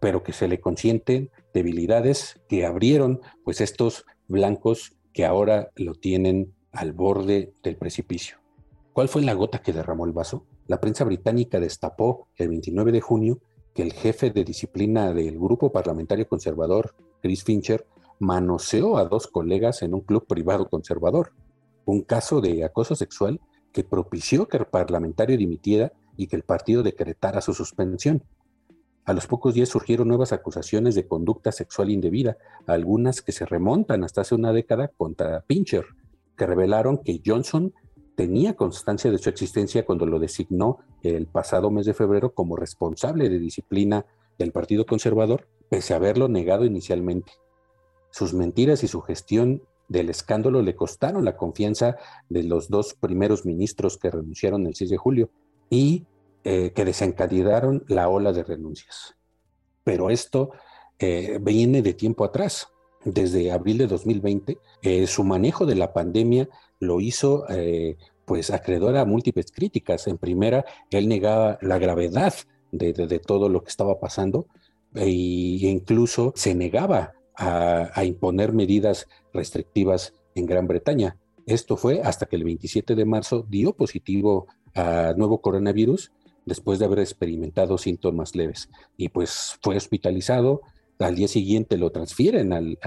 pero 0.00 0.22
que 0.22 0.32
se 0.32 0.48
le 0.48 0.60
consienten 0.60 1.30
debilidades 1.52 2.40
que 2.48 2.66
abrieron 2.66 3.20
pues 3.44 3.60
estos 3.60 4.04
blancos 4.28 4.94
que 5.12 5.24
ahora 5.24 5.70
lo 5.76 5.94
tienen 5.94 6.54
al 6.72 6.92
borde 6.92 7.52
del 7.62 7.76
precipicio. 7.76 8.38
¿Cuál 8.96 9.08
fue 9.10 9.20
la 9.20 9.34
gota 9.34 9.58
que 9.58 9.74
derramó 9.74 10.06
el 10.06 10.12
vaso? 10.12 10.46
La 10.68 10.80
prensa 10.80 11.04
británica 11.04 11.60
destapó 11.60 12.28
el 12.36 12.48
29 12.48 12.92
de 12.92 13.02
junio 13.02 13.40
que 13.74 13.82
el 13.82 13.92
jefe 13.92 14.30
de 14.30 14.42
disciplina 14.42 15.12
del 15.12 15.38
grupo 15.38 15.70
parlamentario 15.70 16.26
conservador, 16.26 16.94
Chris 17.20 17.44
Fincher, 17.44 17.86
manoseó 18.20 18.96
a 18.96 19.04
dos 19.04 19.26
colegas 19.26 19.82
en 19.82 19.92
un 19.92 20.00
club 20.00 20.26
privado 20.26 20.70
conservador, 20.70 21.34
un 21.84 22.04
caso 22.04 22.40
de 22.40 22.64
acoso 22.64 22.96
sexual 22.96 23.38
que 23.70 23.84
propició 23.84 24.48
que 24.48 24.56
el 24.56 24.64
parlamentario 24.64 25.36
dimitiera 25.36 25.92
y 26.16 26.26
que 26.26 26.36
el 26.36 26.44
partido 26.44 26.82
decretara 26.82 27.42
su 27.42 27.52
suspensión. 27.52 28.22
A 29.04 29.12
los 29.12 29.26
pocos 29.26 29.52
días 29.52 29.68
surgieron 29.68 30.08
nuevas 30.08 30.32
acusaciones 30.32 30.94
de 30.94 31.06
conducta 31.06 31.52
sexual 31.52 31.90
indebida, 31.90 32.38
algunas 32.66 33.20
que 33.20 33.32
se 33.32 33.44
remontan 33.44 34.04
hasta 34.04 34.22
hace 34.22 34.34
una 34.34 34.54
década 34.54 34.88
contra 34.96 35.42
Pincher, 35.42 35.84
que 36.34 36.46
revelaron 36.46 37.02
que 37.04 37.20
Johnson 37.22 37.74
tenía 38.16 38.56
constancia 38.56 39.10
de 39.10 39.18
su 39.18 39.28
existencia 39.28 39.84
cuando 39.84 40.06
lo 40.06 40.18
designó 40.18 40.78
el 41.02 41.26
pasado 41.26 41.70
mes 41.70 41.86
de 41.86 41.94
febrero 41.94 42.32
como 42.32 42.56
responsable 42.56 43.28
de 43.28 43.38
disciplina 43.38 44.06
del 44.38 44.52
Partido 44.52 44.86
Conservador, 44.86 45.46
pese 45.68 45.92
a 45.92 45.96
haberlo 45.96 46.26
negado 46.26 46.64
inicialmente. 46.64 47.32
Sus 48.10 48.34
mentiras 48.34 48.82
y 48.82 48.88
su 48.88 49.02
gestión 49.02 49.62
del 49.88 50.10
escándalo 50.10 50.62
le 50.62 50.74
costaron 50.74 51.24
la 51.24 51.36
confianza 51.36 51.96
de 52.28 52.42
los 52.42 52.68
dos 52.68 52.94
primeros 52.94 53.44
ministros 53.44 53.98
que 53.98 54.10
renunciaron 54.10 54.66
el 54.66 54.74
6 54.74 54.90
de 54.90 54.96
julio 54.96 55.30
y 55.70 56.06
eh, 56.42 56.72
que 56.74 56.84
desencadenaron 56.84 57.84
la 57.86 58.08
ola 58.08 58.32
de 58.32 58.42
renuncias. 58.42 59.16
Pero 59.84 60.10
esto 60.10 60.50
eh, 60.98 61.38
viene 61.40 61.82
de 61.82 61.94
tiempo 61.94 62.24
atrás. 62.24 62.68
Desde 63.04 63.52
abril 63.52 63.78
de 63.78 63.86
2020, 63.86 64.58
eh, 64.82 65.06
su 65.06 65.22
manejo 65.22 65.64
de 65.64 65.76
la 65.76 65.92
pandemia 65.92 66.48
lo 66.80 67.00
hizo 67.00 67.46
pues 68.26 68.50
acreedor 68.50 68.96
a 68.96 69.04
múltiples 69.04 69.50
críticas. 69.52 70.06
En 70.06 70.18
primera, 70.18 70.64
él 70.90 71.08
negaba 71.08 71.58
la 71.62 71.78
gravedad 71.78 72.34
de, 72.72 73.18
todo 73.20 73.48
lo 73.48 73.62
que 73.62 73.70
estaba 73.70 73.98
pasando 73.98 74.46
e 74.94 75.08
incluso 75.08 76.32
se 76.34 76.54
negaba 76.54 77.12
a, 77.36 77.90
a, 77.94 78.04
imponer 78.04 78.52
medidas 78.52 79.06
restrictivas 79.32 80.12
en 80.34 80.46
Gran 80.46 80.66
Bretaña. 80.66 81.16
Esto 81.46 81.76
fue 81.76 82.00
hasta 82.02 82.26
que 82.26 82.36
el 82.36 82.44
27 82.44 82.94
de 82.94 83.04
marzo 83.04 83.46
dio 83.48 83.74
positivo 83.74 84.46
a 84.74 85.14
nuevo 85.16 85.40
coronavirus 85.40 86.10
después 86.44 86.78
de 86.78 86.86
haber 86.86 87.00
experimentado 87.00 87.78
síntomas 87.78 88.34
leves. 88.34 88.68
Y 88.96 89.08
pues 89.10 89.58
fue 89.62 89.76
hospitalizado, 89.76 90.62
al 90.98 91.14
día 91.14 91.28
siguiente 91.28 91.76
lo 91.76 91.90
transfieren 91.90 92.52
al, 92.52 92.78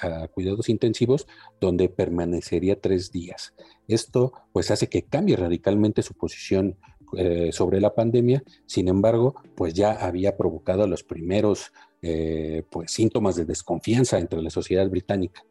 a 0.00 0.28
cuidados 0.28 0.68
intensivos, 0.68 1.26
donde 1.60 1.88
permanecería 1.88 2.80
tres 2.80 3.10
días. 3.12 3.54
Esto 3.88 4.32
pues 4.52 4.70
hace 4.70 4.88
que 4.88 5.02
cambie 5.02 5.36
radicalmente 5.36 6.02
su 6.02 6.14
posición 6.14 6.76
eh, 7.16 7.50
sobre 7.52 7.80
la 7.80 7.94
pandemia, 7.94 8.42
sin 8.66 8.88
embargo, 8.88 9.36
pues 9.56 9.74
ya 9.74 9.92
había 9.92 10.36
provocado 10.36 10.86
los 10.86 11.04
primeros 11.04 11.72
eh, 12.02 12.64
pues, 12.70 12.90
síntomas 12.90 13.36
de 13.36 13.44
desconfianza 13.44 14.18
entre 14.18 14.42
la 14.42 14.50
sociedad 14.50 14.88
británica. 14.90 15.44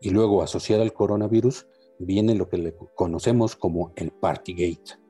Y 0.00 0.10
luego, 0.10 0.42
asociado 0.42 0.82
al 0.82 0.92
coronavirus, 0.92 1.66
viene 1.98 2.34
lo 2.34 2.48
que 2.48 2.58
le 2.58 2.74
conocemos 2.96 3.56
como 3.56 3.92
el 3.96 4.10
Partygate 4.10 5.03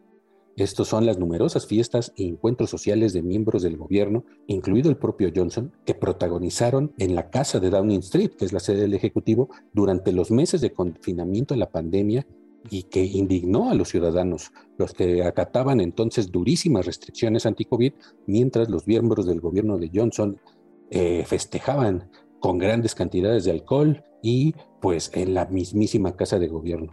estos 0.57 0.89
son 0.89 1.05
las 1.05 1.19
numerosas 1.19 1.67
fiestas 1.67 2.13
y 2.15 2.29
encuentros 2.29 2.71
sociales 2.71 3.13
de 3.13 3.23
miembros 3.23 3.63
del 3.63 3.77
gobierno, 3.77 4.25
incluido 4.47 4.89
el 4.89 4.97
propio 4.97 5.33
Johnson, 5.35 5.73
que 5.85 5.95
protagonizaron 5.95 6.93
en 6.99 7.15
la 7.15 7.31
casa 7.31 7.59
de 7.59 7.71
Downing 7.71 8.01
Street, 8.01 8.33
que 8.39 8.45
es 8.45 8.53
la 8.53 8.61
sede 8.61 8.83
del 8.83 8.95
Ejecutivo, 8.95 9.49
durante 9.73 10.13
los 10.13 10.31
meses 10.31 10.61
de 10.61 10.73
confinamiento 10.73 11.55
de 11.55 11.61
la 11.61 11.71
pandemia 11.71 12.27
y 12.71 12.85
que 12.85 13.05
indignó 13.05 13.71
a 13.71 13.75
los 13.75 13.89
ciudadanos, 13.89 14.53
los 14.79 14.93
que 14.93 15.25
acataban 15.25 15.81
entonces 15.81 16.31
durísimas 16.31 16.87
restricciones 16.87 17.47
anti-COVID, 17.47 17.93
mientras 18.27 18.71
los 18.71 18.87
miembros 18.87 19.27
del 19.27 19.41
gobierno 19.41 19.77
de 19.77 19.91
Johnson 19.93 20.39
eh, 20.91 21.25
festejaban 21.27 22.11
con 22.41 22.59
grandes 22.59 22.95
cantidades 22.95 23.45
de 23.45 23.51
alcohol 23.51 24.05
y 24.23 24.55
pues 24.81 25.11
en 25.15 25.35
la 25.35 25.47
mismísima 25.47 26.17
casa 26.17 26.39
de 26.39 26.49
gobierno. 26.49 26.93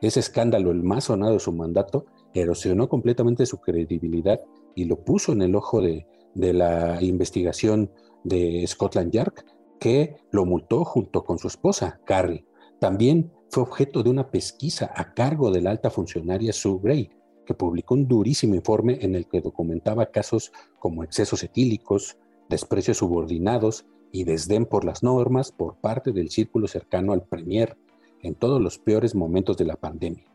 Ese 0.00 0.20
escándalo, 0.20 0.70
el 0.70 0.82
más 0.82 1.04
sonado 1.04 1.34
de 1.34 1.40
su 1.40 1.52
mandato, 1.52 2.06
erosionó 2.34 2.88
completamente 2.88 3.46
su 3.46 3.58
credibilidad 3.58 4.40
y 4.74 4.84
lo 4.84 5.04
puso 5.04 5.32
en 5.32 5.42
el 5.42 5.54
ojo 5.54 5.80
de, 5.80 6.06
la 6.34 7.02
investigación 7.02 7.90
de 8.24 8.64
Scotland 8.66 9.12
Yard, 9.12 9.34
que 9.80 10.16
lo 10.30 10.44
multó 10.44 10.84
junto 10.84 11.24
con 11.24 11.38
su 11.38 11.48
esposa, 11.48 12.00
Carrie. 12.04 12.44
También 12.78 13.32
fue 13.50 13.64
objeto 13.64 14.02
de 14.02 14.10
una 14.10 14.30
pesquisa 14.30 14.92
a 14.94 15.12
cargo 15.12 15.50
de 15.50 15.60
la 15.60 15.70
alta 15.70 15.90
funcionaria 15.90 16.52
Sue 16.52 16.78
Gray, 16.82 17.10
que 17.44 17.54
publicó 17.54 17.94
un 17.94 18.06
durísimo 18.06 18.54
informe 18.54 18.98
en 19.00 19.16
el 19.16 19.26
que 19.26 19.40
documentaba 19.40 20.06
casos 20.06 20.52
como 20.78 21.02
excesos 21.02 21.42
etílicos, 21.42 22.16
desprecios 22.48 22.98
subordinados 22.98 23.86
y 24.12 24.24
desdén 24.24 24.66
por 24.66 24.84
las 24.84 25.02
normas 25.02 25.50
por 25.50 25.76
parte 25.80 26.12
del 26.12 26.30
círculo 26.30 26.68
cercano 26.68 27.12
al 27.12 27.24
Premier 27.24 27.76
en 28.22 28.34
todos 28.34 28.60
los 28.60 28.78
peores 28.78 29.14
momentos 29.14 29.56
de 29.56 29.64
la 29.64 29.76
pandemia. 29.76 30.30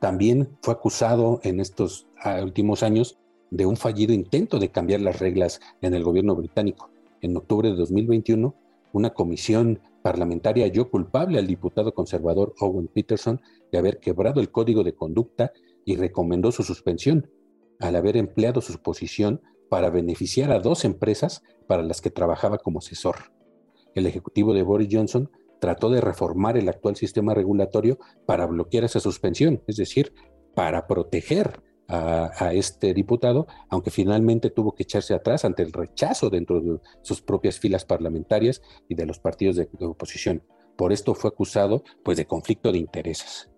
También 0.00 0.56
fue 0.62 0.74
acusado 0.74 1.40
en 1.42 1.60
estos 1.60 2.06
ah, 2.22 2.40
últimos 2.42 2.82
años 2.82 3.18
de 3.50 3.66
un 3.66 3.76
fallido 3.76 4.12
intento 4.12 4.58
de 4.58 4.70
cambiar 4.70 5.00
las 5.00 5.18
reglas 5.18 5.60
en 5.80 5.94
el 5.94 6.04
gobierno 6.04 6.36
británico. 6.36 6.90
En 7.20 7.36
octubre 7.36 7.70
de 7.70 7.76
2021, 7.76 8.54
una 8.92 9.10
comisión 9.10 9.80
parlamentaria 10.02 10.64
halló 10.64 10.90
culpable 10.90 11.38
al 11.38 11.46
diputado 11.46 11.92
conservador 11.92 12.54
Owen 12.60 12.88
Peterson 12.88 13.40
de 13.72 13.78
haber 13.78 13.98
quebrado 13.98 14.40
el 14.40 14.50
código 14.50 14.84
de 14.84 14.94
conducta 14.94 15.52
y 15.84 15.96
recomendó 15.96 16.52
su 16.52 16.62
suspensión, 16.62 17.30
al 17.80 17.96
haber 17.96 18.16
empleado 18.16 18.60
su 18.60 18.78
posición 18.80 19.40
para 19.68 19.90
beneficiar 19.90 20.50
a 20.52 20.60
dos 20.60 20.84
empresas 20.84 21.42
para 21.66 21.82
las 21.82 22.00
que 22.00 22.10
trabajaba 22.10 22.58
como 22.58 22.78
asesor. 22.78 23.16
El 23.94 24.06
ejecutivo 24.06 24.54
de 24.54 24.62
Boris 24.62 24.88
Johnson 24.90 25.30
trató 25.60 25.90
de 25.90 26.00
reformar 26.00 26.56
el 26.56 26.68
actual 26.68 26.96
sistema 26.96 27.34
regulatorio 27.34 27.98
para 28.26 28.46
bloquear 28.46 28.84
esa 28.84 29.00
suspensión, 29.00 29.62
es 29.66 29.76
decir, 29.76 30.12
para 30.54 30.86
proteger 30.86 31.62
a, 31.88 32.52
este 32.52 32.92
diputado, 32.92 33.46
aunque 33.70 33.90
finalmente 33.90 34.50
tuvo 34.50 34.74
que 34.74 34.82
echarse 34.82 35.14
atrás 35.14 35.44
ante 35.44 35.62
el 35.62 35.72
rechazo 35.72 36.28
dentro 36.28 36.60
de 36.60 36.78
sus 37.02 37.22
propias 37.22 37.58
filas 37.58 37.84
parlamentarias 37.84 38.60
y 38.88 38.94
de 38.94 39.06
los 39.06 39.18
partidos 39.18 39.56
de, 39.56 39.68
oposición. 39.80 40.42
Por 40.76 40.92
esto 40.92 41.14
fue 41.14 41.28
acusado 41.28 41.82
pues, 42.04 42.18
de 42.18 42.26
conflicto 42.26 42.70
de 42.72 42.78
intereses. 42.78 43.50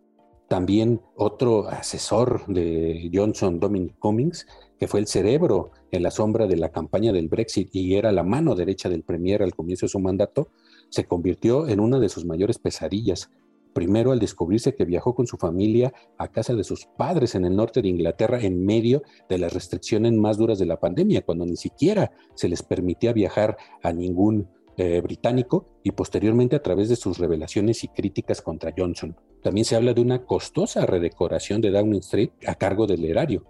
También 0.48 1.00
otro 1.16 1.68
asesor 1.68 2.46
de 2.46 3.10
Johnson, 3.12 3.60
Dominic 3.60 3.98
Cummings, 3.98 4.46
que 4.78 4.88
fue 4.88 5.00
el 5.00 5.06
cerebro 5.06 5.70
en 5.92 6.02
la 6.02 6.10
sombra 6.10 6.46
de 6.46 6.56
la 6.56 6.70
campaña 6.70 7.12
del 7.12 7.28
Brexit 7.28 7.68
y 7.72 7.94
era 7.94 8.10
la 8.10 8.24
mano 8.24 8.54
derecha 8.54 8.88
del 8.88 9.04
Premier 9.04 9.42
al 9.42 9.54
comienzo 9.54 9.86
de 9.86 9.90
su 9.90 10.00
mandato, 10.00 10.50
se 10.90 11.04
convirtió 11.04 11.66
en 11.66 11.80
una 11.80 11.98
de 11.98 12.08
sus 12.08 12.24
mayores 12.24 12.58
pesadillas, 12.58 13.30
Primero, 13.72 14.10
al 14.10 14.18
descubrirse 14.18 14.74
que 14.74 14.84
viajó 14.84 15.14
con 15.14 15.26
su 15.26 15.36
familia 15.36 15.92
a 16.18 16.28
casa 16.28 16.54
de 16.54 16.64
sus 16.64 16.86
padres 16.86 17.34
en 17.34 17.44
el 17.44 17.54
norte 17.54 17.82
de 17.82 17.88
Inglaterra 17.88 18.40
en 18.40 18.64
medio 18.64 19.02
de 19.28 19.38
las 19.38 19.52
restricciones 19.52 20.12
más 20.12 20.38
duras 20.38 20.58
de 20.58 20.66
la 20.66 20.80
pandemia, 20.80 21.22
cuando 21.22 21.46
ni 21.46 21.56
siquiera 21.56 22.10
se 22.34 22.48
les 22.48 22.62
permitía 22.62 23.12
viajar 23.12 23.56
a 23.82 23.92
ningún 23.92 24.48
eh, 24.76 25.00
británico 25.00 25.68
y 25.84 25.92
posteriormente 25.92 26.56
a 26.56 26.62
través 26.62 26.88
de 26.88 26.96
sus 26.96 27.18
revelaciones 27.18 27.84
y 27.84 27.88
críticas 27.88 28.42
contra 28.42 28.74
Johnson. 28.76 29.16
También 29.42 29.64
se 29.64 29.76
habla 29.76 29.94
de 29.94 30.00
una 30.00 30.24
costosa 30.24 30.84
redecoración 30.84 31.60
de 31.60 31.70
Downing 31.70 32.00
Street 32.00 32.30
a 32.46 32.56
cargo 32.56 32.86
del 32.86 33.04
erario. 33.04 33.44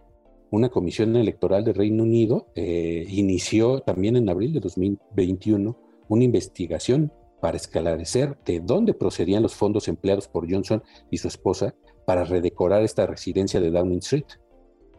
Una 0.51 0.69
comisión 0.69 1.17
electoral 1.17 1.65
del 1.65 1.77
Reino 1.77 2.03
Unido 2.03 2.49
eh, 2.57 3.07
inició 3.09 3.81
también 3.81 4.17
en 4.17 4.29
abril 4.29 4.53
de 4.53 4.61
2021 4.61 5.79
una 6.09 6.25
investigación 6.25 7.13
para 7.41 7.57
esclarecer 7.57 8.39
de 8.45 8.61
dónde 8.61 8.95
procedían 8.95 9.43
los 9.43 9.55
fondos 9.55 9.89
empleados 9.89 10.29
por 10.29 10.51
Johnson 10.51 10.83
y 11.11 11.19
su 11.19 11.29
esposa 11.29 11.75
para 12.07 12.25
redecorar 12.25 12.83
esta 12.83 13.07
residencia 13.07 13.61
de 13.61 13.71
Downing 13.71 13.99
Street. 13.99 14.27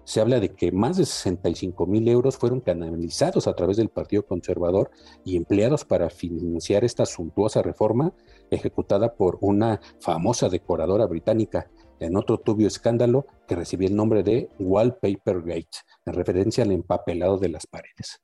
Se 0.03 0.19
habla 0.19 0.39
de 0.39 0.49
que 0.49 0.71
más 0.71 0.97
de 0.97 1.05
65 1.05 1.85
mil 1.85 2.07
euros 2.07 2.37
fueron 2.37 2.59
canalizados 2.59 3.47
a 3.47 3.53
través 3.53 3.77
del 3.77 3.89
Partido 3.89 4.25
Conservador 4.25 4.89
y 5.23 5.37
empleados 5.37 5.85
para 5.85 6.09
financiar 6.09 6.83
esta 6.83 7.05
suntuosa 7.05 7.61
reforma 7.61 8.13
ejecutada 8.49 9.15
por 9.15 9.37
una 9.41 9.79
famosa 9.99 10.49
decoradora 10.49 11.05
británica 11.05 11.69
en 11.99 12.17
otro 12.17 12.39
tubio 12.39 12.67
escándalo 12.67 13.27
que 13.47 13.55
recibía 13.55 13.87
el 13.87 13.95
nombre 13.95 14.23
de 14.23 14.49
Wallpaper 14.59 15.41
Gate, 15.43 15.77
en 16.05 16.13
referencia 16.13 16.63
al 16.63 16.71
empapelado 16.71 17.37
de 17.37 17.49
las 17.49 17.67
paredes. 17.67 18.19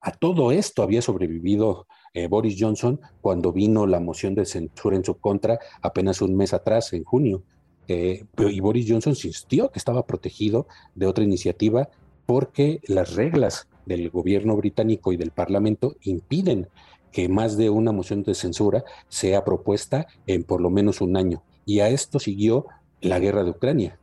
A 0.00 0.12
todo 0.12 0.52
esto 0.52 0.82
había 0.82 1.02
sobrevivido 1.02 1.86
eh, 2.18 2.26
Boris 2.26 2.56
Johnson 2.58 3.00
cuando 3.20 3.52
vino 3.52 3.86
la 3.86 4.00
moción 4.00 4.34
de 4.34 4.44
censura 4.44 4.96
en 4.96 5.04
su 5.04 5.14
contra 5.14 5.58
apenas 5.82 6.20
un 6.20 6.36
mes 6.36 6.52
atrás, 6.52 6.92
en 6.92 7.04
junio. 7.04 7.42
Eh, 7.86 8.24
y 8.36 8.60
Boris 8.60 8.86
Johnson 8.88 9.12
insistió 9.12 9.70
que 9.70 9.78
estaba 9.78 10.04
protegido 10.04 10.66
de 10.94 11.06
otra 11.06 11.24
iniciativa 11.24 11.88
porque 12.26 12.80
las 12.86 13.14
reglas 13.14 13.68
del 13.86 14.10
gobierno 14.10 14.56
británico 14.56 15.12
y 15.12 15.16
del 15.16 15.30
Parlamento 15.30 15.96
impiden 16.02 16.68
que 17.12 17.28
más 17.28 17.56
de 17.56 17.70
una 17.70 17.92
moción 17.92 18.22
de 18.22 18.34
censura 18.34 18.84
sea 19.08 19.44
propuesta 19.44 20.06
en 20.26 20.44
por 20.44 20.60
lo 20.60 20.70
menos 20.70 21.00
un 21.00 21.16
año. 21.16 21.42
Y 21.64 21.80
a 21.80 21.88
esto 21.88 22.18
siguió 22.18 22.66
la 23.00 23.18
guerra 23.18 23.44
de 23.44 23.50
Ucrania. 23.50 23.98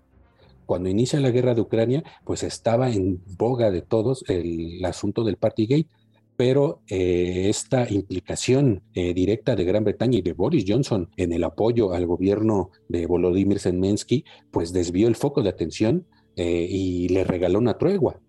Cuando 0.66 0.90
inicia 0.90 1.20
la 1.20 1.30
guerra 1.30 1.54
de 1.54 1.62
Ucrania, 1.62 2.04
pues 2.24 2.44
estaba 2.44 2.90
en 2.90 3.22
boga 3.38 3.70
de 3.70 3.82
todos 3.82 4.24
el, 4.28 4.84
asunto 4.84 5.24
del 5.24 5.38
Partygate, 5.38 5.88
pero 6.38 6.82
eh, 6.88 7.48
esta 7.50 7.90
implicación 7.90 8.84
eh, 8.94 9.14
directa 9.14 9.56
de 9.56 9.64
Gran 9.64 9.84
Bretaña 9.84 10.20
y 10.20 10.22
de 10.22 10.34
Boris 10.34 10.66
Johnson 10.68 11.10
en 11.16 11.32
el 11.32 11.44
apoyo 11.44 11.94
al 11.94 12.06
gobierno 12.06 12.72
de 12.90 13.06
Volodymyr 13.06 13.60
Zelensky, 13.60 14.26
pues 14.52 14.74
desvió 14.74 15.08
el 15.08 15.16
foco 15.16 15.42
de 15.42 15.50
atención 15.50 16.08
eh, 16.36 16.68
y 16.70 17.08
le 17.10 17.24
regaló 17.24 17.60
una 17.60 17.78
tregua, 17.78 18.20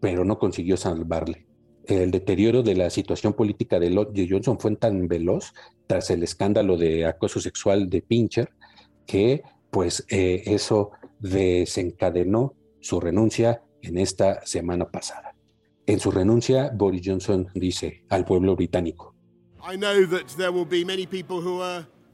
pero 0.00 0.24
no 0.24 0.38
consiguió 0.38 0.76
salvarle. 0.76 1.46
El 1.86 2.10
deterioro 2.10 2.62
de 2.62 2.74
la 2.74 2.90
situación 2.90 3.32
política 3.32 3.78
de, 3.78 3.90
de 3.90 4.28
Johnson 4.28 4.58
fue 4.58 4.74
tan 4.76 5.08
veloz 5.08 5.52
tras 5.86 6.10
el 6.10 6.22
escándalo 6.22 6.76
de 6.76 7.06
acoso 7.06 7.40
sexual 7.40 7.88
de 7.88 8.02
Pincher 8.02 8.50
que 9.06 9.42
pues 9.70 10.04
eso 10.08 10.90
desencadenó 11.18 12.54
su 12.80 13.00
renuncia 13.00 13.62
en 13.80 13.98
esta 13.98 14.44
semana 14.46 14.90
pasada. 14.90 15.31
En 15.86 15.98
su 15.98 16.10
renuncia, 16.12 16.70
Boris 16.72 17.02
Johnson 17.04 17.48
dice 17.54 18.04
al 18.08 18.24
pueblo 18.24 18.54
británico. 18.54 19.14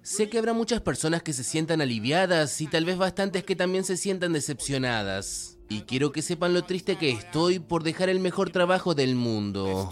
Sé 0.03 0.31
que 0.31 0.39
habrá 0.39 0.55
muchas 0.55 0.81
personas 0.81 1.23
que 1.23 1.35
se 1.35 1.45
sientan 1.45 1.83
aliviadas 1.83 2.61
y 2.63 2.67
tal 2.67 2.87
vez 2.87 2.97
bastantes 2.97 3.45
que 3.45 3.57
también 3.57 3.85
se 3.85 3.99
sientan 3.99 4.33
decepcionadas. 4.33 5.59
Y 5.69 5.83
quiero 5.83 6.13
que 6.13 6.23
sepan 6.23 6.55
lo 6.55 6.63
triste 6.63 6.97
que 6.97 7.11
estoy 7.11 7.59
por 7.59 7.83
dejar 7.83 8.09
el 8.09 8.21
mejor 8.21 8.49
trabajo 8.51 8.95
del 8.95 9.17
mundo. 9.17 9.91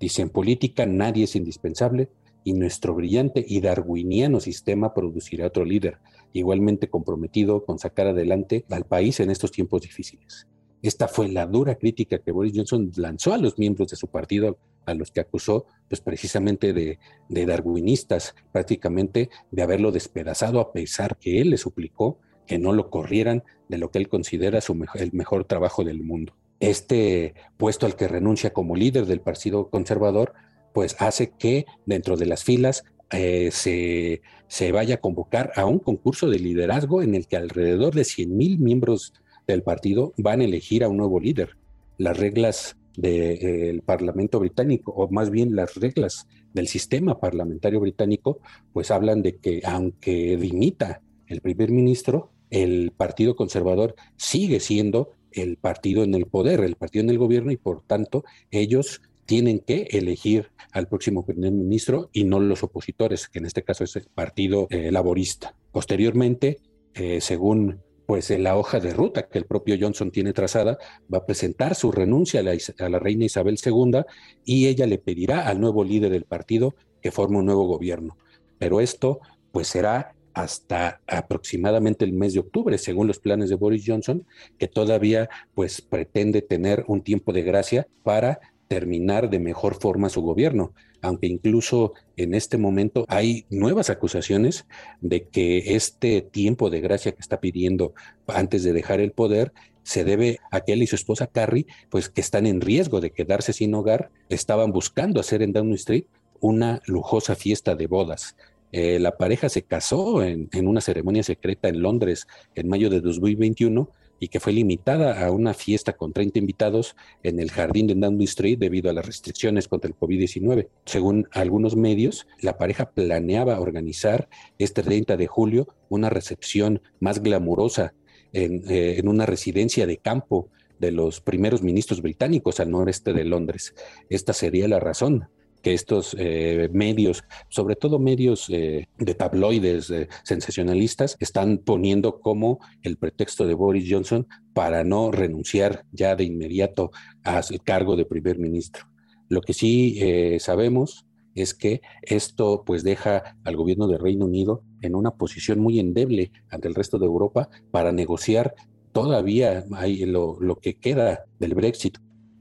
Dice, 0.00 0.22
en 0.22 0.30
política 0.30 0.84
nadie 0.84 1.24
es 1.24 1.36
indispensable 1.36 2.08
y 2.42 2.54
nuestro 2.54 2.94
brillante 2.94 3.44
y 3.46 3.60
darwiniano 3.60 4.40
sistema 4.40 4.94
producirá 4.94 5.46
otro 5.46 5.64
líder, 5.64 5.98
igualmente 6.32 6.88
comprometido 6.88 7.64
con 7.64 7.78
sacar 7.78 8.08
adelante 8.08 8.64
al 8.70 8.84
país 8.84 9.20
en 9.20 9.30
estos 9.30 9.52
tiempos 9.52 9.82
difíciles. 9.82 10.48
Esta 10.82 11.08
fue 11.08 11.28
la 11.28 11.46
dura 11.46 11.74
crítica 11.74 12.18
que 12.18 12.30
Boris 12.30 12.52
Johnson 12.54 12.92
lanzó 12.96 13.34
a 13.34 13.38
los 13.38 13.58
miembros 13.58 13.88
de 13.88 13.96
su 13.96 14.06
partido, 14.08 14.58
a 14.86 14.94
los 14.94 15.10
que 15.10 15.20
acusó 15.20 15.66
pues 15.88 16.00
precisamente 16.00 16.72
de, 16.72 16.98
darwinistas, 17.28 18.34
prácticamente 18.52 19.28
de 19.50 19.62
haberlo 19.62 19.90
despedazado 19.90 20.60
a 20.60 20.72
pesar 20.72 21.16
que 21.18 21.40
él 21.40 21.50
le 21.50 21.56
suplicó 21.56 22.18
que 22.46 22.58
no 22.58 22.72
lo 22.72 22.90
corrieran 22.90 23.42
de 23.68 23.78
lo 23.78 23.90
que 23.90 23.98
él 23.98 24.08
considera 24.08 24.60
su 24.60 24.72
el 24.94 25.12
mejor 25.12 25.44
trabajo 25.44 25.84
del 25.84 26.02
mundo. 26.02 26.34
Este 26.60 27.34
puesto 27.56 27.86
al 27.86 27.96
que 27.96 28.08
renuncia 28.08 28.52
como 28.52 28.74
líder 28.74 29.06
del 29.06 29.20
Partido 29.20 29.68
Conservador, 29.68 30.32
pues 30.72 30.96
hace 30.98 31.30
que 31.30 31.66
dentro 31.86 32.16
de 32.16 32.26
las 32.26 32.44
filas 32.44 32.84
eh, 33.10 33.50
se, 33.52 34.22
se, 34.48 34.72
vaya 34.72 34.96
a 34.96 35.00
convocar 35.00 35.52
a 35.56 35.66
un 35.66 35.78
concurso 35.78 36.28
de 36.28 36.38
liderazgo 36.38 37.02
en 37.02 37.14
el 37.14 37.26
que 37.26 37.36
alrededor 37.36 37.94
de 37.94 38.04
100 38.04 38.36
mil 38.36 38.58
miembros 38.58 39.12
del 39.52 39.62
partido 39.62 40.12
van 40.18 40.40
a 40.40 40.44
elegir 40.44 40.84
a 40.84 40.88
un 40.88 40.98
nuevo 40.98 41.18
líder. 41.18 41.56
Las 41.96 42.16
reglas 42.18 42.76
del 42.96 43.82
Parlamento 43.82 44.38
británico, 44.38 44.92
o 44.92 45.08
más 45.08 45.30
bien 45.30 45.56
las 45.56 45.74
reglas 45.76 46.26
del 46.52 46.68
sistema 46.68 47.18
parlamentario 47.18 47.80
británico, 47.80 48.40
pues 48.72 48.90
hablan 48.90 49.22
de 49.22 49.36
que 49.36 49.62
aunque 49.64 50.36
dimita 50.36 51.00
el 51.26 51.40
primer 51.40 51.70
ministro, 51.70 52.30
el 52.50 52.92
Partido 52.96 53.36
Conservador 53.36 53.94
sigue 54.16 54.60
siendo 54.60 55.12
el 55.32 55.56
partido 55.56 56.02
en 56.02 56.14
el 56.14 56.26
poder, 56.26 56.60
el 56.60 56.76
partido 56.76 57.04
en 57.04 57.10
el 57.10 57.18
gobierno, 57.18 57.52
y 57.52 57.56
por 57.56 57.82
tanto 57.82 58.24
ellos 58.50 59.02
tienen 59.26 59.58
que 59.58 59.88
elegir 59.90 60.50
al 60.72 60.88
próximo 60.88 61.24
primer 61.24 61.52
ministro 61.52 62.08
y 62.12 62.24
no 62.24 62.40
los 62.40 62.62
opositores, 62.62 63.28
que 63.28 63.38
en 63.38 63.44
este 63.46 63.62
caso 63.62 63.84
es 63.84 63.94
el 63.96 64.06
Partido 64.14 64.66
eh, 64.70 64.90
Laborista. 64.90 65.54
Posteriormente, 65.70 66.60
eh, 66.94 67.20
según 67.20 67.82
pues 68.08 68.30
en 68.30 68.42
la 68.42 68.56
hoja 68.56 68.80
de 68.80 68.94
ruta 68.94 69.28
que 69.28 69.36
el 69.36 69.44
propio 69.44 69.76
Johnson 69.78 70.10
tiene 70.10 70.32
trazada, 70.32 70.78
va 71.12 71.18
a 71.18 71.26
presentar 71.26 71.74
su 71.74 71.92
renuncia 71.92 72.40
a 72.40 72.88
la, 72.88 72.98
reina 72.98 73.26
Isabel 73.26 73.58
II 73.62 74.00
y 74.46 74.66
ella 74.68 74.86
le 74.86 74.96
pedirá 74.96 75.46
al 75.46 75.60
nuevo 75.60 75.84
líder 75.84 76.12
del 76.12 76.24
partido 76.24 76.74
que 77.02 77.10
forme 77.10 77.36
un 77.36 77.44
nuevo 77.44 77.66
gobierno. 77.66 78.16
Pero 78.58 78.80
esto 78.80 79.20
pues 79.52 79.68
será 79.68 80.14
hasta 80.32 81.02
aproximadamente 81.06 82.06
el 82.06 82.14
mes 82.14 82.32
de 82.32 82.40
octubre, 82.40 82.78
según 82.78 83.08
los 83.08 83.18
planes 83.18 83.50
de 83.50 83.56
Boris 83.56 83.84
Johnson, 83.86 84.24
que 84.58 84.68
todavía 84.68 85.28
pues 85.52 85.82
pretende 85.82 86.40
tener 86.40 86.86
un 86.88 87.02
tiempo 87.02 87.34
de 87.34 87.42
gracia 87.42 87.88
para 88.04 88.40
terminar 88.68 89.30
de 89.30 89.40
mejor 89.40 89.80
forma 89.80 90.10
su 90.10 90.20
gobierno, 90.22 90.72
aunque 91.00 91.26
incluso 91.26 91.94
en 92.16 92.34
este 92.34 92.58
momento 92.58 93.04
hay 93.08 93.46
nuevas 93.50 93.90
acusaciones 93.90 94.66
de 95.00 95.26
que 95.26 95.74
este 95.74 96.20
tiempo 96.20 96.70
de 96.70 96.80
gracia 96.80 97.12
que 97.12 97.20
está 97.20 97.40
pidiendo 97.40 97.94
antes 98.26 98.62
de 98.62 98.72
dejar 98.72 99.00
el 99.00 99.12
poder 99.12 99.52
se 99.82 100.04
debe 100.04 100.38
a 100.50 100.60
que 100.60 100.74
él 100.74 100.82
y 100.82 100.86
su 100.86 100.96
esposa 100.96 101.28
Carrie, 101.28 101.66
pues 101.88 102.10
que 102.10 102.20
están 102.20 102.46
en 102.46 102.60
riesgo 102.60 103.00
de 103.00 103.10
quedarse 103.10 103.54
sin 103.54 103.74
hogar, 103.74 104.10
estaban 104.28 104.70
buscando 104.70 105.18
hacer 105.18 105.42
en 105.42 105.52
Downing 105.52 105.74
Street 105.74 106.04
una 106.40 106.82
lujosa 106.84 107.34
fiesta 107.34 107.74
de 107.74 107.86
bodas. 107.86 108.36
Eh, 108.70 108.98
la 108.98 109.16
pareja 109.16 109.48
se 109.48 109.62
casó 109.62 110.22
en, 110.22 110.50
en, 110.52 110.68
una 110.68 110.82
ceremonia 110.82 111.22
secreta 111.22 111.68
en 111.68 111.80
Londres 111.80 112.26
en 112.54 112.68
mayo 112.68 112.90
de 112.90 113.00
2021 113.00 113.90
y 114.20 114.28
que 114.28 114.40
fue 114.40 114.52
limitada 114.52 115.24
a 115.24 115.30
una 115.30 115.54
fiesta 115.54 115.92
con 115.92 116.12
30 116.12 116.38
invitados 116.38 116.96
en 117.22 117.40
el 117.40 117.50
jardín 117.50 117.86
de 117.86 117.94
Downing 117.94 118.22
Street 118.22 118.58
debido 118.58 118.90
a 118.90 118.92
las 118.92 119.06
restricciones 119.06 119.68
contra 119.68 119.88
el 119.88 119.96
COVID-19. 119.96 120.68
Según 120.84 121.28
algunos 121.32 121.76
medios, 121.76 122.26
la 122.40 122.58
pareja 122.58 122.90
planeaba 122.90 123.60
organizar 123.60 124.28
este 124.58 124.82
30 124.82 125.16
de 125.16 125.26
julio 125.26 125.68
una 125.88 126.10
recepción 126.10 126.82
más 127.00 127.22
glamurosa 127.22 127.94
en, 128.32 128.62
eh, 128.70 128.96
en 128.98 129.08
una 129.08 129.26
residencia 129.26 129.86
de 129.86 129.98
campo 129.98 130.48
de 130.78 130.92
los 130.92 131.20
primeros 131.20 131.62
ministros 131.62 132.02
británicos 132.02 132.60
al 132.60 132.70
noreste 132.70 133.12
de 133.12 133.24
Londres. 133.24 133.74
Esta 134.08 134.32
sería 134.32 134.68
la 134.68 134.78
razón 134.78 135.28
que 135.62 135.74
estos 135.74 136.14
eh, 136.18 136.68
medios, 136.72 137.24
sobre 137.48 137.76
todo 137.76 137.98
medios 137.98 138.48
eh, 138.50 138.88
de 138.98 139.14
tabloides 139.14 139.90
eh, 139.90 140.08
sensacionalistas, 140.24 141.16
están 141.20 141.58
poniendo 141.58 142.20
como 142.20 142.60
el 142.82 142.96
pretexto 142.96 143.46
de 143.46 143.54
Boris 143.54 143.88
Johnson 143.90 144.26
para 144.54 144.84
no 144.84 145.10
renunciar 145.10 145.84
ya 145.92 146.16
de 146.16 146.24
inmediato 146.24 146.90
a 147.22 147.42
su 147.42 147.58
cargo 147.58 147.96
de 147.96 148.04
primer 148.04 148.38
ministro. 148.38 148.86
Lo 149.28 149.40
que 149.42 149.52
sí 149.52 150.00
sabemos 150.40 151.04
es 151.34 151.52
que 151.52 151.82
esto 152.00 152.62
pues 152.64 152.82
deja 152.82 153.36
al 153.44 153.56
gobierno 153.56 153.86
del 153.86 153.98
Reino 153.98 154.24
Unido 154.24 154.62
en 154.80 154.94
una 154.94 155.10
posición 155.10 155.60
muy 155.60 155.78
endeble 155.78 156.32
ante 156.48 156.66
el 156.66 156.74
resto 156.74 156.98
de 156.98 157.04
Europa 157.04 157.50
para 157.70 157.92
negociar 157.92 158.54
todavía 158.92 159.64
hay 159.72 160.04
lo, 160.06 160.38
lo 160.40 160.56
que 160.56 160.78
queda 160.78 161.24
del 161.38 161.54
Brexit. 161.54 161.98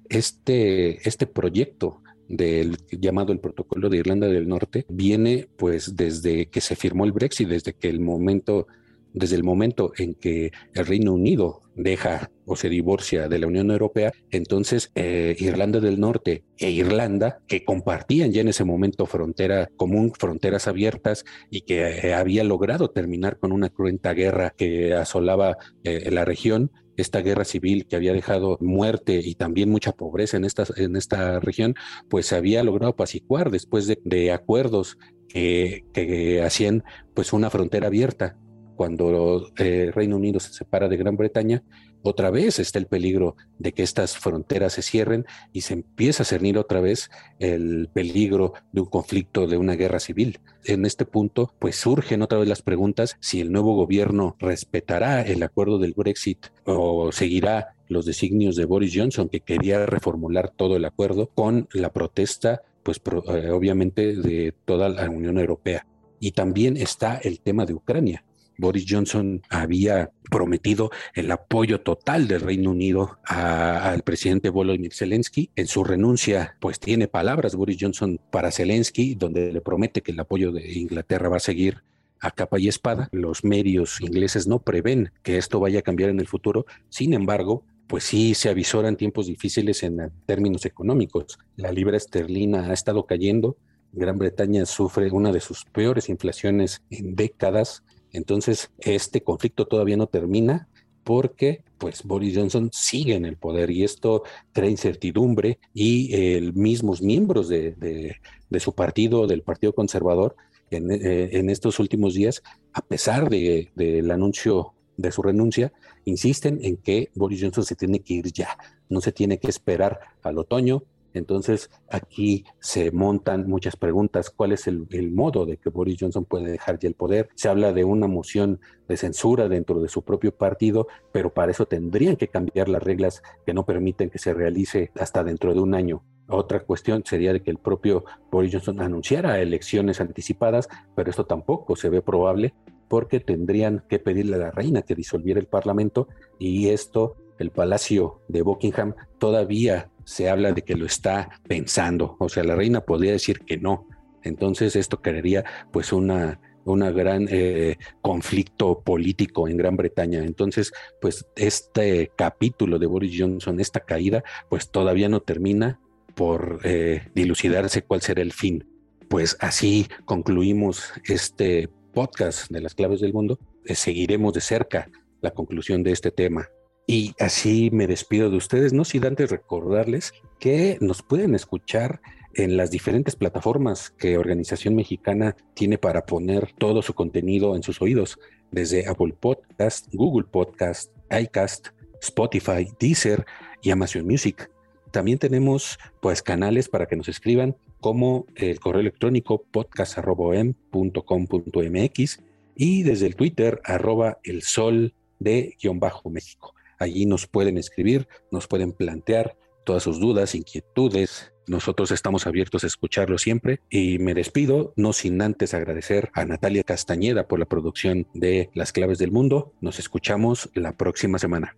Este, 0.09 1.07
este 1.07 1.27
proyecto 1.27 2.01
del 2.27 2.77
llamado 2.91 3.31
el 3.31 3.39
Protocolo 3.39 3.89
de 3.89 3.97
Irlanda 3.97 4.27
del 4.27 4.47
Norte 4.47 4.85
viene 4.89 5.47
pues 5.57 5.95
desde 5.95 6.47
que 6.47 6.61
se 6.61 6.75
firmó 6.75 7.05
el 7.05 7.11
Brexit, 7.11 7.47
desde 7.47 7.73
que 7.73 7.89
el 7.89 7.99
momento 7.99 8.67
desde 9.13 9.35
el 9.35 9.43
momento 9.43 9.93
en 9.97 10.13
que 10.13 10.51
el 10.73 10.85
Reino 10.85 11.13
Unido 11.13 11.63
deja 11.75 12.31
o 12.45 12.55
se 12.55 12.69
divorcia 12.69 13.27
de 13.27 13.39
la 13.39 13.47
Unión 13.47 13.69
Europea, 13.71 14.11
entonces 14.31 14.91
eh, 14.95 15.35
Irlanda 15.39 15.79
del 15.79 15.99
Norte 15.99 16.43
e 16.57 16.71
Irlanda, 16.71 17.39
que 17.47 17.63
compartían 17.63 18.31
ya 18.31 18.41
en 18.41 18.47
ese 18.47 18.63
momento 18.63 19.05
frontera 19.05 19.69
común, 19.75 20.11
fronteras 20.17 20.67
abiertas 20.67 21.25
y 21.51 21.61
que 21.61 21.99
eh, 21.99 22.13
había 22.13 22.43
logrado 22.43 22.89
terminar 22.89 23.37
con 23.37 23.51
una 23.51 23.69
cruenta 23.69 24.13
guerra 24.13 24.53
que 24.55 24.93
asolaba 24.93 25.57
eh, 25.83 26.09
la 26.11 26.25
región, 26.25 26.71
esta 26.97 27.21
guerra 27.21 27.45
civil 27.45 27.87
que 27.87 27.95
había 27.95 28.13
dejado 28.13 28.57
muerte 28.59 29.21
y 29.23 29.35
también 29.35 29.69
mucha 29.69 29.91
pobreza 29.93 30.37
en 30.37 30.45
esta, 30.45 30.65
en 30.75 30.95
esta 30.95 31.39
región, 31.39 31.75
pues 32.09 32.25
se 32.25 32.35
había 32.35 32.63
logrado 32.63 32.91
apaciguar 32.91 33.51
después 33.51 33.87
de, 33.87 34.31
acuerdos 34.31 34.97
que, 35.29 35.85
que 35.93 36.41
hacían 36.41 36.83
pues 37.13 37.33
una 37.33 37.49
frontera 37.49 37.87
abierta 37.87 38.37
cuando 38.77 39.51
eh, 39.57 39.91
Reino 39.93 40.15
Unido 40.15 40.39
se 40.39 40.53
separa 40.53 40.87
de 40.87 40.95
Gran 40.95 41.17
Bretaña, 41.17 41.63
otra 42.03 42.29
vez 42.29 42.59
está 42.59 42.79
el 42.79 42.85
peligro 42.85 43.35
de 43.59 43.73
que 43.73 43.83
estas 43.83 44.17
fronteras 44.17 44.73
se 44.73 44.81
cierren 44.81 45.25
y 45.51 45.61
se 45.61 45.73
empieza 45.73 46.23
a 46.23 46.25
cernir 46.25 46.57
otra 46.57 46.79
vez 46.79 47.09
el 47.39 47.89
peligro 47.91 48.53
de 48.71 48.81
un 48.81 48.87
conflicto, 48.87 49.47
de 49.47 49.57
una 49.57 49.75
guerra 49.75 49.99
civil. 49.99 50.39
En 50.63 50.85
este 50.85 51.05
punto, 51.05 51.51
pues 51.59 51.75
surgen 51.75 52.21
otra 52.21 52.37
vez 52.37 52.47
las 52.47 52.61
preguntas 52.61 53.17
si 53.19 53.41
el 53.41 53.51
nuevo 53.51 53.75
gobierno 53.75 54.37
respetará 54.39 55.21
el 55.21 55.43
acuerdo 55.43 55.79
del 55.79 55.93
Brexit 55.93 56.47
o 56.65 57.11
seguirá 57.11 57.75
los 57.89 58.05
designios 58.05 58.55
de 58.55 58.65
Boris 58.65 58.93
Johnson, 58.95 59.29
que 59.29 59.41
quería 59.41 59.85
reformular 59.85 60.51
todo 60.55 60.77
el 60.77 60.85
acuerdo 60.85 61.29
con 61.33 61.67
la 61.73 61.91
protesta, 61.91 62.61
pues 62.83 63.01
eh, 63.27 63.49
obviamente 63.49 64.15
de 64.15 64.53
toda 64.65 64.89
la 64.89 65.09
Unión 65.09 65.39
Europea. 65.39 65.85
Y 66.19 66.31
también 66.31 66.77
está 66.77 67.17
el 67.17 67.39
tema 67.39 67.65
de 67.65 67.73
Ucrania. 67.73 68.23
Boris 68.57 68.85
Johnson 68.87 69.41
había 69.49 70.11
prometido 70.29 70.89
el 71.13 71.31
apoyo 71.31 71.81
total 71.81 72.27
del 72.27 72.41
Reino 72.41 72.71
Unido 72.71 73.19
al 73.23 74.01
presidente 74.01 74.49
Volodymyr 74.49 74.93
Zelensky. 74.93 75.51
En 75.55 75.67
su 75.67 75.83
renuncia, 75.83 76.57
pues 76.59 76.79
tiene 76.79 77.07
palabras 77.07 77.55
Boris 77.55 77.77
Johnson 77.79 78.19
para 78.31 78.51
Zelensky, 78.51 79.15
donde 79.15 79.51
le 79.51 79.61
promete 79.61 80.01
que 80.01 80.11
el 80.11 80.19
apoyo 80.19 80.51
de 80.51 80.71
Inglaterra 80.73 81.29
va 81.29 81.37
a 81.37 81.41
seguir 81.41 81.83
a 82.19 82.31
capa 82.31 82.59
y 82.59 82.67
espada. 82.67 83.09
Los 83.11 83.43
medios 83.43 84.01
ingleses 84.01 84.47
no 84.47 84.59
prevén 84.59 85.11
que 85.23 85.37
esto 85.37 85.59
vaya 85.59 85.79
a 85.79 85.83
cambiar 85.83 86.09
en 86.09 86.19
el 86.19 86.27
futuro. 86.27 86.65
Sin 86.89 87.13
embargo, 87.13 87.63
pues 87.87 88.03
sí 88.03 88.33
se 88.33 88.49
avisoran 88.49 88.97
tiempos 88.97 89.27
difíciles 89.27 89.83
en 89.83 90.11
términos 90.25 90.65
económicos. 90.65 91.39
La 91.55 91.71
libra 91.71 91.97
esterlina 91.97 92.69
ha 92.69 92.73
estado 92.73 93.05
cayendo. 93.05 93.57
Gran 93.93 94.17
Bretaña 94.17 94.65
sufre 94.65 95.09
una 95.11 95.31
de 95.31 95.39
sus 95.39 95.63
peores 95.65 96.09
inflaciones 96.09 96.83
en 96.89 97.15
décadas. 97.15 97.83
Entonces, 98.17 98.71
este 98.79 99.21
conflicto 99.21 99.67
todavía 99.67 99.95
no 99.95 100.07
termina 100.07 100.67
porque 101.03 101.63
pues 101.77 102.03
Boris 102.03 102.35
Johnson 102.35 102.69
sigue 102.73 103.13
en 103.13 103.25
el 103.25 103.37
poder 103.37 103.69
y 103.69 103.83
esto 103.83 104.23
crea 104.51 104.71
incertidumbre 104.71 105.59
y 105.71 106.13
eh, 106.15 106.51
mismos 106.53 107.01
miembros 107.01 107.47
de, 107.47 108.15
su 108.59 108.73
partido, 108.73 109.27
del 109.27 109.43
Partido 109.43 109.73
Conservador, 109.73 110.35
en, 110.71 110.91
eh, 110.91 111.29
estos 111.51 111.79
últimos 111.79 112.15
días, 112.15 112.41
a 112.73 112.81
pesar 112.81 113.29
del 113.29 114.11
anuncio 114.11 114.73
de 114.97 115.11
su 115.11 115.21
renuncia, 115.21 115.71
insisten 116.05 116.59
en 116.63 116.77
que 116.77 117.11
Boris 117.13 117.41
Johnson 117.41 117.63
se 117.65 117.75
tiene 117.75 117.99
que 117.99 118.15
ir 118.15 118.33
ya, 118.33 118.57
no 118.89 118.99
se 118.99 119.11
tiene 119.11 119.37
que 119.37 119.49
esperar 119.49 119.99
al 120.23 120.39
otoño, 120.39 120.83
entonces, 121.17 121.69
aquí 121.89 122.45
se 122.59 122.91
montan 122.91 123.47
muchas 123.47 123.75
preguntas. 123.75 124.29
¿Cuál 124.29 124.53
es 124.53 124.67
el, 124.67 124.87
modo 125.11 125.45
de 125.45 125.57
que 125.57 125.69
Boris 125.69 125.97
Johnson 125.99 126.25
puede 126.25 126.51
dejar 126.51 126.79
ya 126.79 126.87
el 126.87 126.95
poder? 126.95 127.29
Se 127.35 127.49
habla 127.49 127.73
de 127.73 127.83
una 127.83 128.07
moción 128.07 128.59
de 128.87 128.97
censura 128.97 129.49
dentro 129.49 129.81
de 129.81 129.89
su 129.89 130.03
propio 130.03 130.35
partido, 130.35 130.87
pero 131.11 131.33
para 131.33 131.51
eso 131.51 131.65
tendrían 131.65 132.15
que 132.15 132.27
cambiar 132.27 132.69
las 132.69 132.83
reglas 132.83 133.21
que 133.45 133.53
no 133.53 133.65
permiten 133.65 134.09
que 134.09 134.19
se 134.19 134.33
realice 134.33 134.91
hasta 134.99 135.23
dentro 135.23 135.53
de 135.53 135.59
un 135.59 135.75
año. 135.75 136.03
Otra 136.29 136.63
cuestión 136.63 137.03
sería 137.05 137.33
de 137.33 137.41
que 137.41 137.51
el 137.51 137.57
propio 137.57 138.03
Boris 138.31 138.53
Johnson 138.53 138.81
anunciara 138.81 139.39
elecciones 139.39 140.01
anticipadas, 140.01 140.67
pero 140.95 141.09
esto 141.09 141.25
tampoco 141.25 141.75
se 141.75 141.89
ve 141.89 142.01
probable 142.01 142.53
porque 142.89 143.19
tendrían 143.19 143.83
que 143.89 143.99
pedirle 143.99 144.35
a 144.35 144.39
la 144.39 144.51
reina 144.51 144.81
que 144.81 144.95
disolviera 144.95 145.39
el 145.39 145.47
Parlamento 145.47 146.07
y 146.39 146.69
esto 146.69 147.15
el 147.39 147.51
Palacio 147.51 148.21
de 148.27 148.41
Buckingham 148.41 148.95
todavía 149.19 149.89
se 150.07 150.29
habla 150.29 150.53
de 150.53 150.61
que 150.61 150.75
lo 150.75 150.85
está 150.85 151.41
pensando. 151.49 152.15
O 152.17 152.29
sea, 152.29 152.45
la 152.45 152.55
reina 152.55 152.79
podría 152.79 153.11
decir 153.11 153.41
que 153.41 153.57
no. 153.57 153.89
Entonces 154.23 154.77
esto 154.77 155.01
crearía 155.01 155.43
pues 155.73 155.91
una, 155.91 156.39
una 156.63 156.91
gran 156.91 157.27
eh, 157.29 157.75
conflicto 158.01 158.79
político 158.79 159.49
en 159.49 159.57
Gran 159.57 159.75
Bretaña. 159.75 160.23
Entonces, 160.23 160.71
pues 161.01 161.27
este 161.35 162.09
capítulo 162.15 162.79
de 162.79 162.85
Boris 162.85 163.17
Johnson, 163.19 163.59
esta 163.59 163.81
caída, 163.81 164.23
pues 164.49 164.71
todavía 164.71 165.09
no 165.09 165.19
termina 165.19 165.81
por 166.15 166.61
eh, 166.63 167.09
dilucidarse 167.13 167.81
cuál 167.81 168.01
será 168.01 168.21
el 168.21 168.31
fin. 168.31 168.65
Pues 169.09 169.35
así 169.41 169.89
concluimos 170.05 170.93
este 171.03 171.67
podcast 171.93 172.49
de 172.49 172.61
las 172.61 172.75
claves 172.75 173.01
del 173.01 173.11
mundo. 173.11 173.39
Eh, 173.65 173.75
seguiremos 173.75 174.31
de 174.31 174.39
cerca 174.39 174.89
la 175.19 175.31
conclusión 175.31 175.83
de 175.83 175.91
este 175.91 176.11
tema. 176.11 176.47
Y 176.89 177.15
así 177.19 177.69
me 177.71 177.85
despido 177.85 178.29
de 178.29 178.37
ustedes, 178.37 178.71
no 178.71 178.85
sin 178.85 179.05
antes 179.05 179.29
recordarles 179.29 180.13
que 180.39 180.77
nos 180.79 181.03
pueden 181.03 181.35
escuchar 181.35 181.99
en 182.33 182.55
las 182.55 182.71
diferentes 182.71 183.17
plataformas 183.17 183.89
que 183.89 184.17
Organización 184.17 184.73
Mexicana 184.73 185.35
tiene 185.53 185.77
para 185.77 186.05
poner 186.05 186.53
todo 186.57 186.81
su 186.81 186.93
contenido 186.93 187.57
en 187.57 187.63
sus 187.63 187.81
oídos, 187.81 188.17
desde 188.51 188.87
Apple 188.87 189.13
Podcast, 189.19 189.93
Google 189.93 190.27
Podcast, 190.31 190.93
iCast, 191.11 191.67
Spotify, 192.01 192.69
Deezer 192.79 193.25
y 193.61 193.71
Amazon 193.71 194.05
Music. 194.05 194.49
También 194.91 195.19
tenemos 195.19 195.77
pues 196.01 196.21
canales 196.21 196.69
para 196.69 196.85
que 196.85 196.95
nos 196.95 197.09
escriban 197.09 197.57
como 197.81 198.27
el 198.35 198.61
correo 198.61 198.79
electrónico 198.79 199.43
podcast.com.mx 199.51 202.23
y 202.55 202.83
desde 202.83 203.07
el 203.07 203.17
Twitter 203.17 203.59
arroba 203.65 204.19
el 204.23 204.43
sol 204.43 204.93
de 205.19 205.57
guion 205.61 205.81
bajo 205.81 206.09
México. 206.09 206.53
Allí 206.79 207.05
nos 207.05 207.27
pueden 207.27 207.57
escribir, 207.57 208.07
nos 208.31 208.47
pueden 208.47 208.71
plantear 208.71 209.37
todas 209.65 209.83
sus 209.83 209.99
dudas, 209.99 210.35
inquietudes. 210.35 211.33
Nosotros 211.47 211.91
estamos 211.91 212.27
abiertos 212.27 212.63
a 212.63 212.67
escucharlo 212.67 213.17
siempre 213.17 213.61
y 213.69 213.99
me 213.99 214.13
despido, 214.13 214.73
no 214.75 214.93
sin 214.93 215.21
antes 215.21 215.53
agradecer 215.53 216.09
a 216.13 216.25
Natalia 216.25 216.63
Castañeda 216.63 217.27
por 217.27 217.39
la 217.39 217.45
producción 217.45 218.07
de 218.13 218.49
Las 218.53 218.71
Claves 218.71 218.97
del 218.97 219.11
Mundo. 219.11 219.53
Nos 219.61 219.79
escuchamos 219.79 220.49
la 220.53 220.77
próxima 220.77 221.19
semana. 221.19 221.57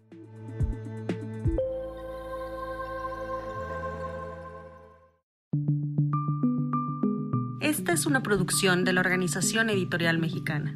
Esta 7.62 7.94
es 7.94 8.08
una 8.08 8.24
producción 8.24 8.84
de 8.86 8.94
la 8.94 9.02
Organización 9.02 9.70
Editorial 9.70 10.18
Mexicana. 10.18 10.76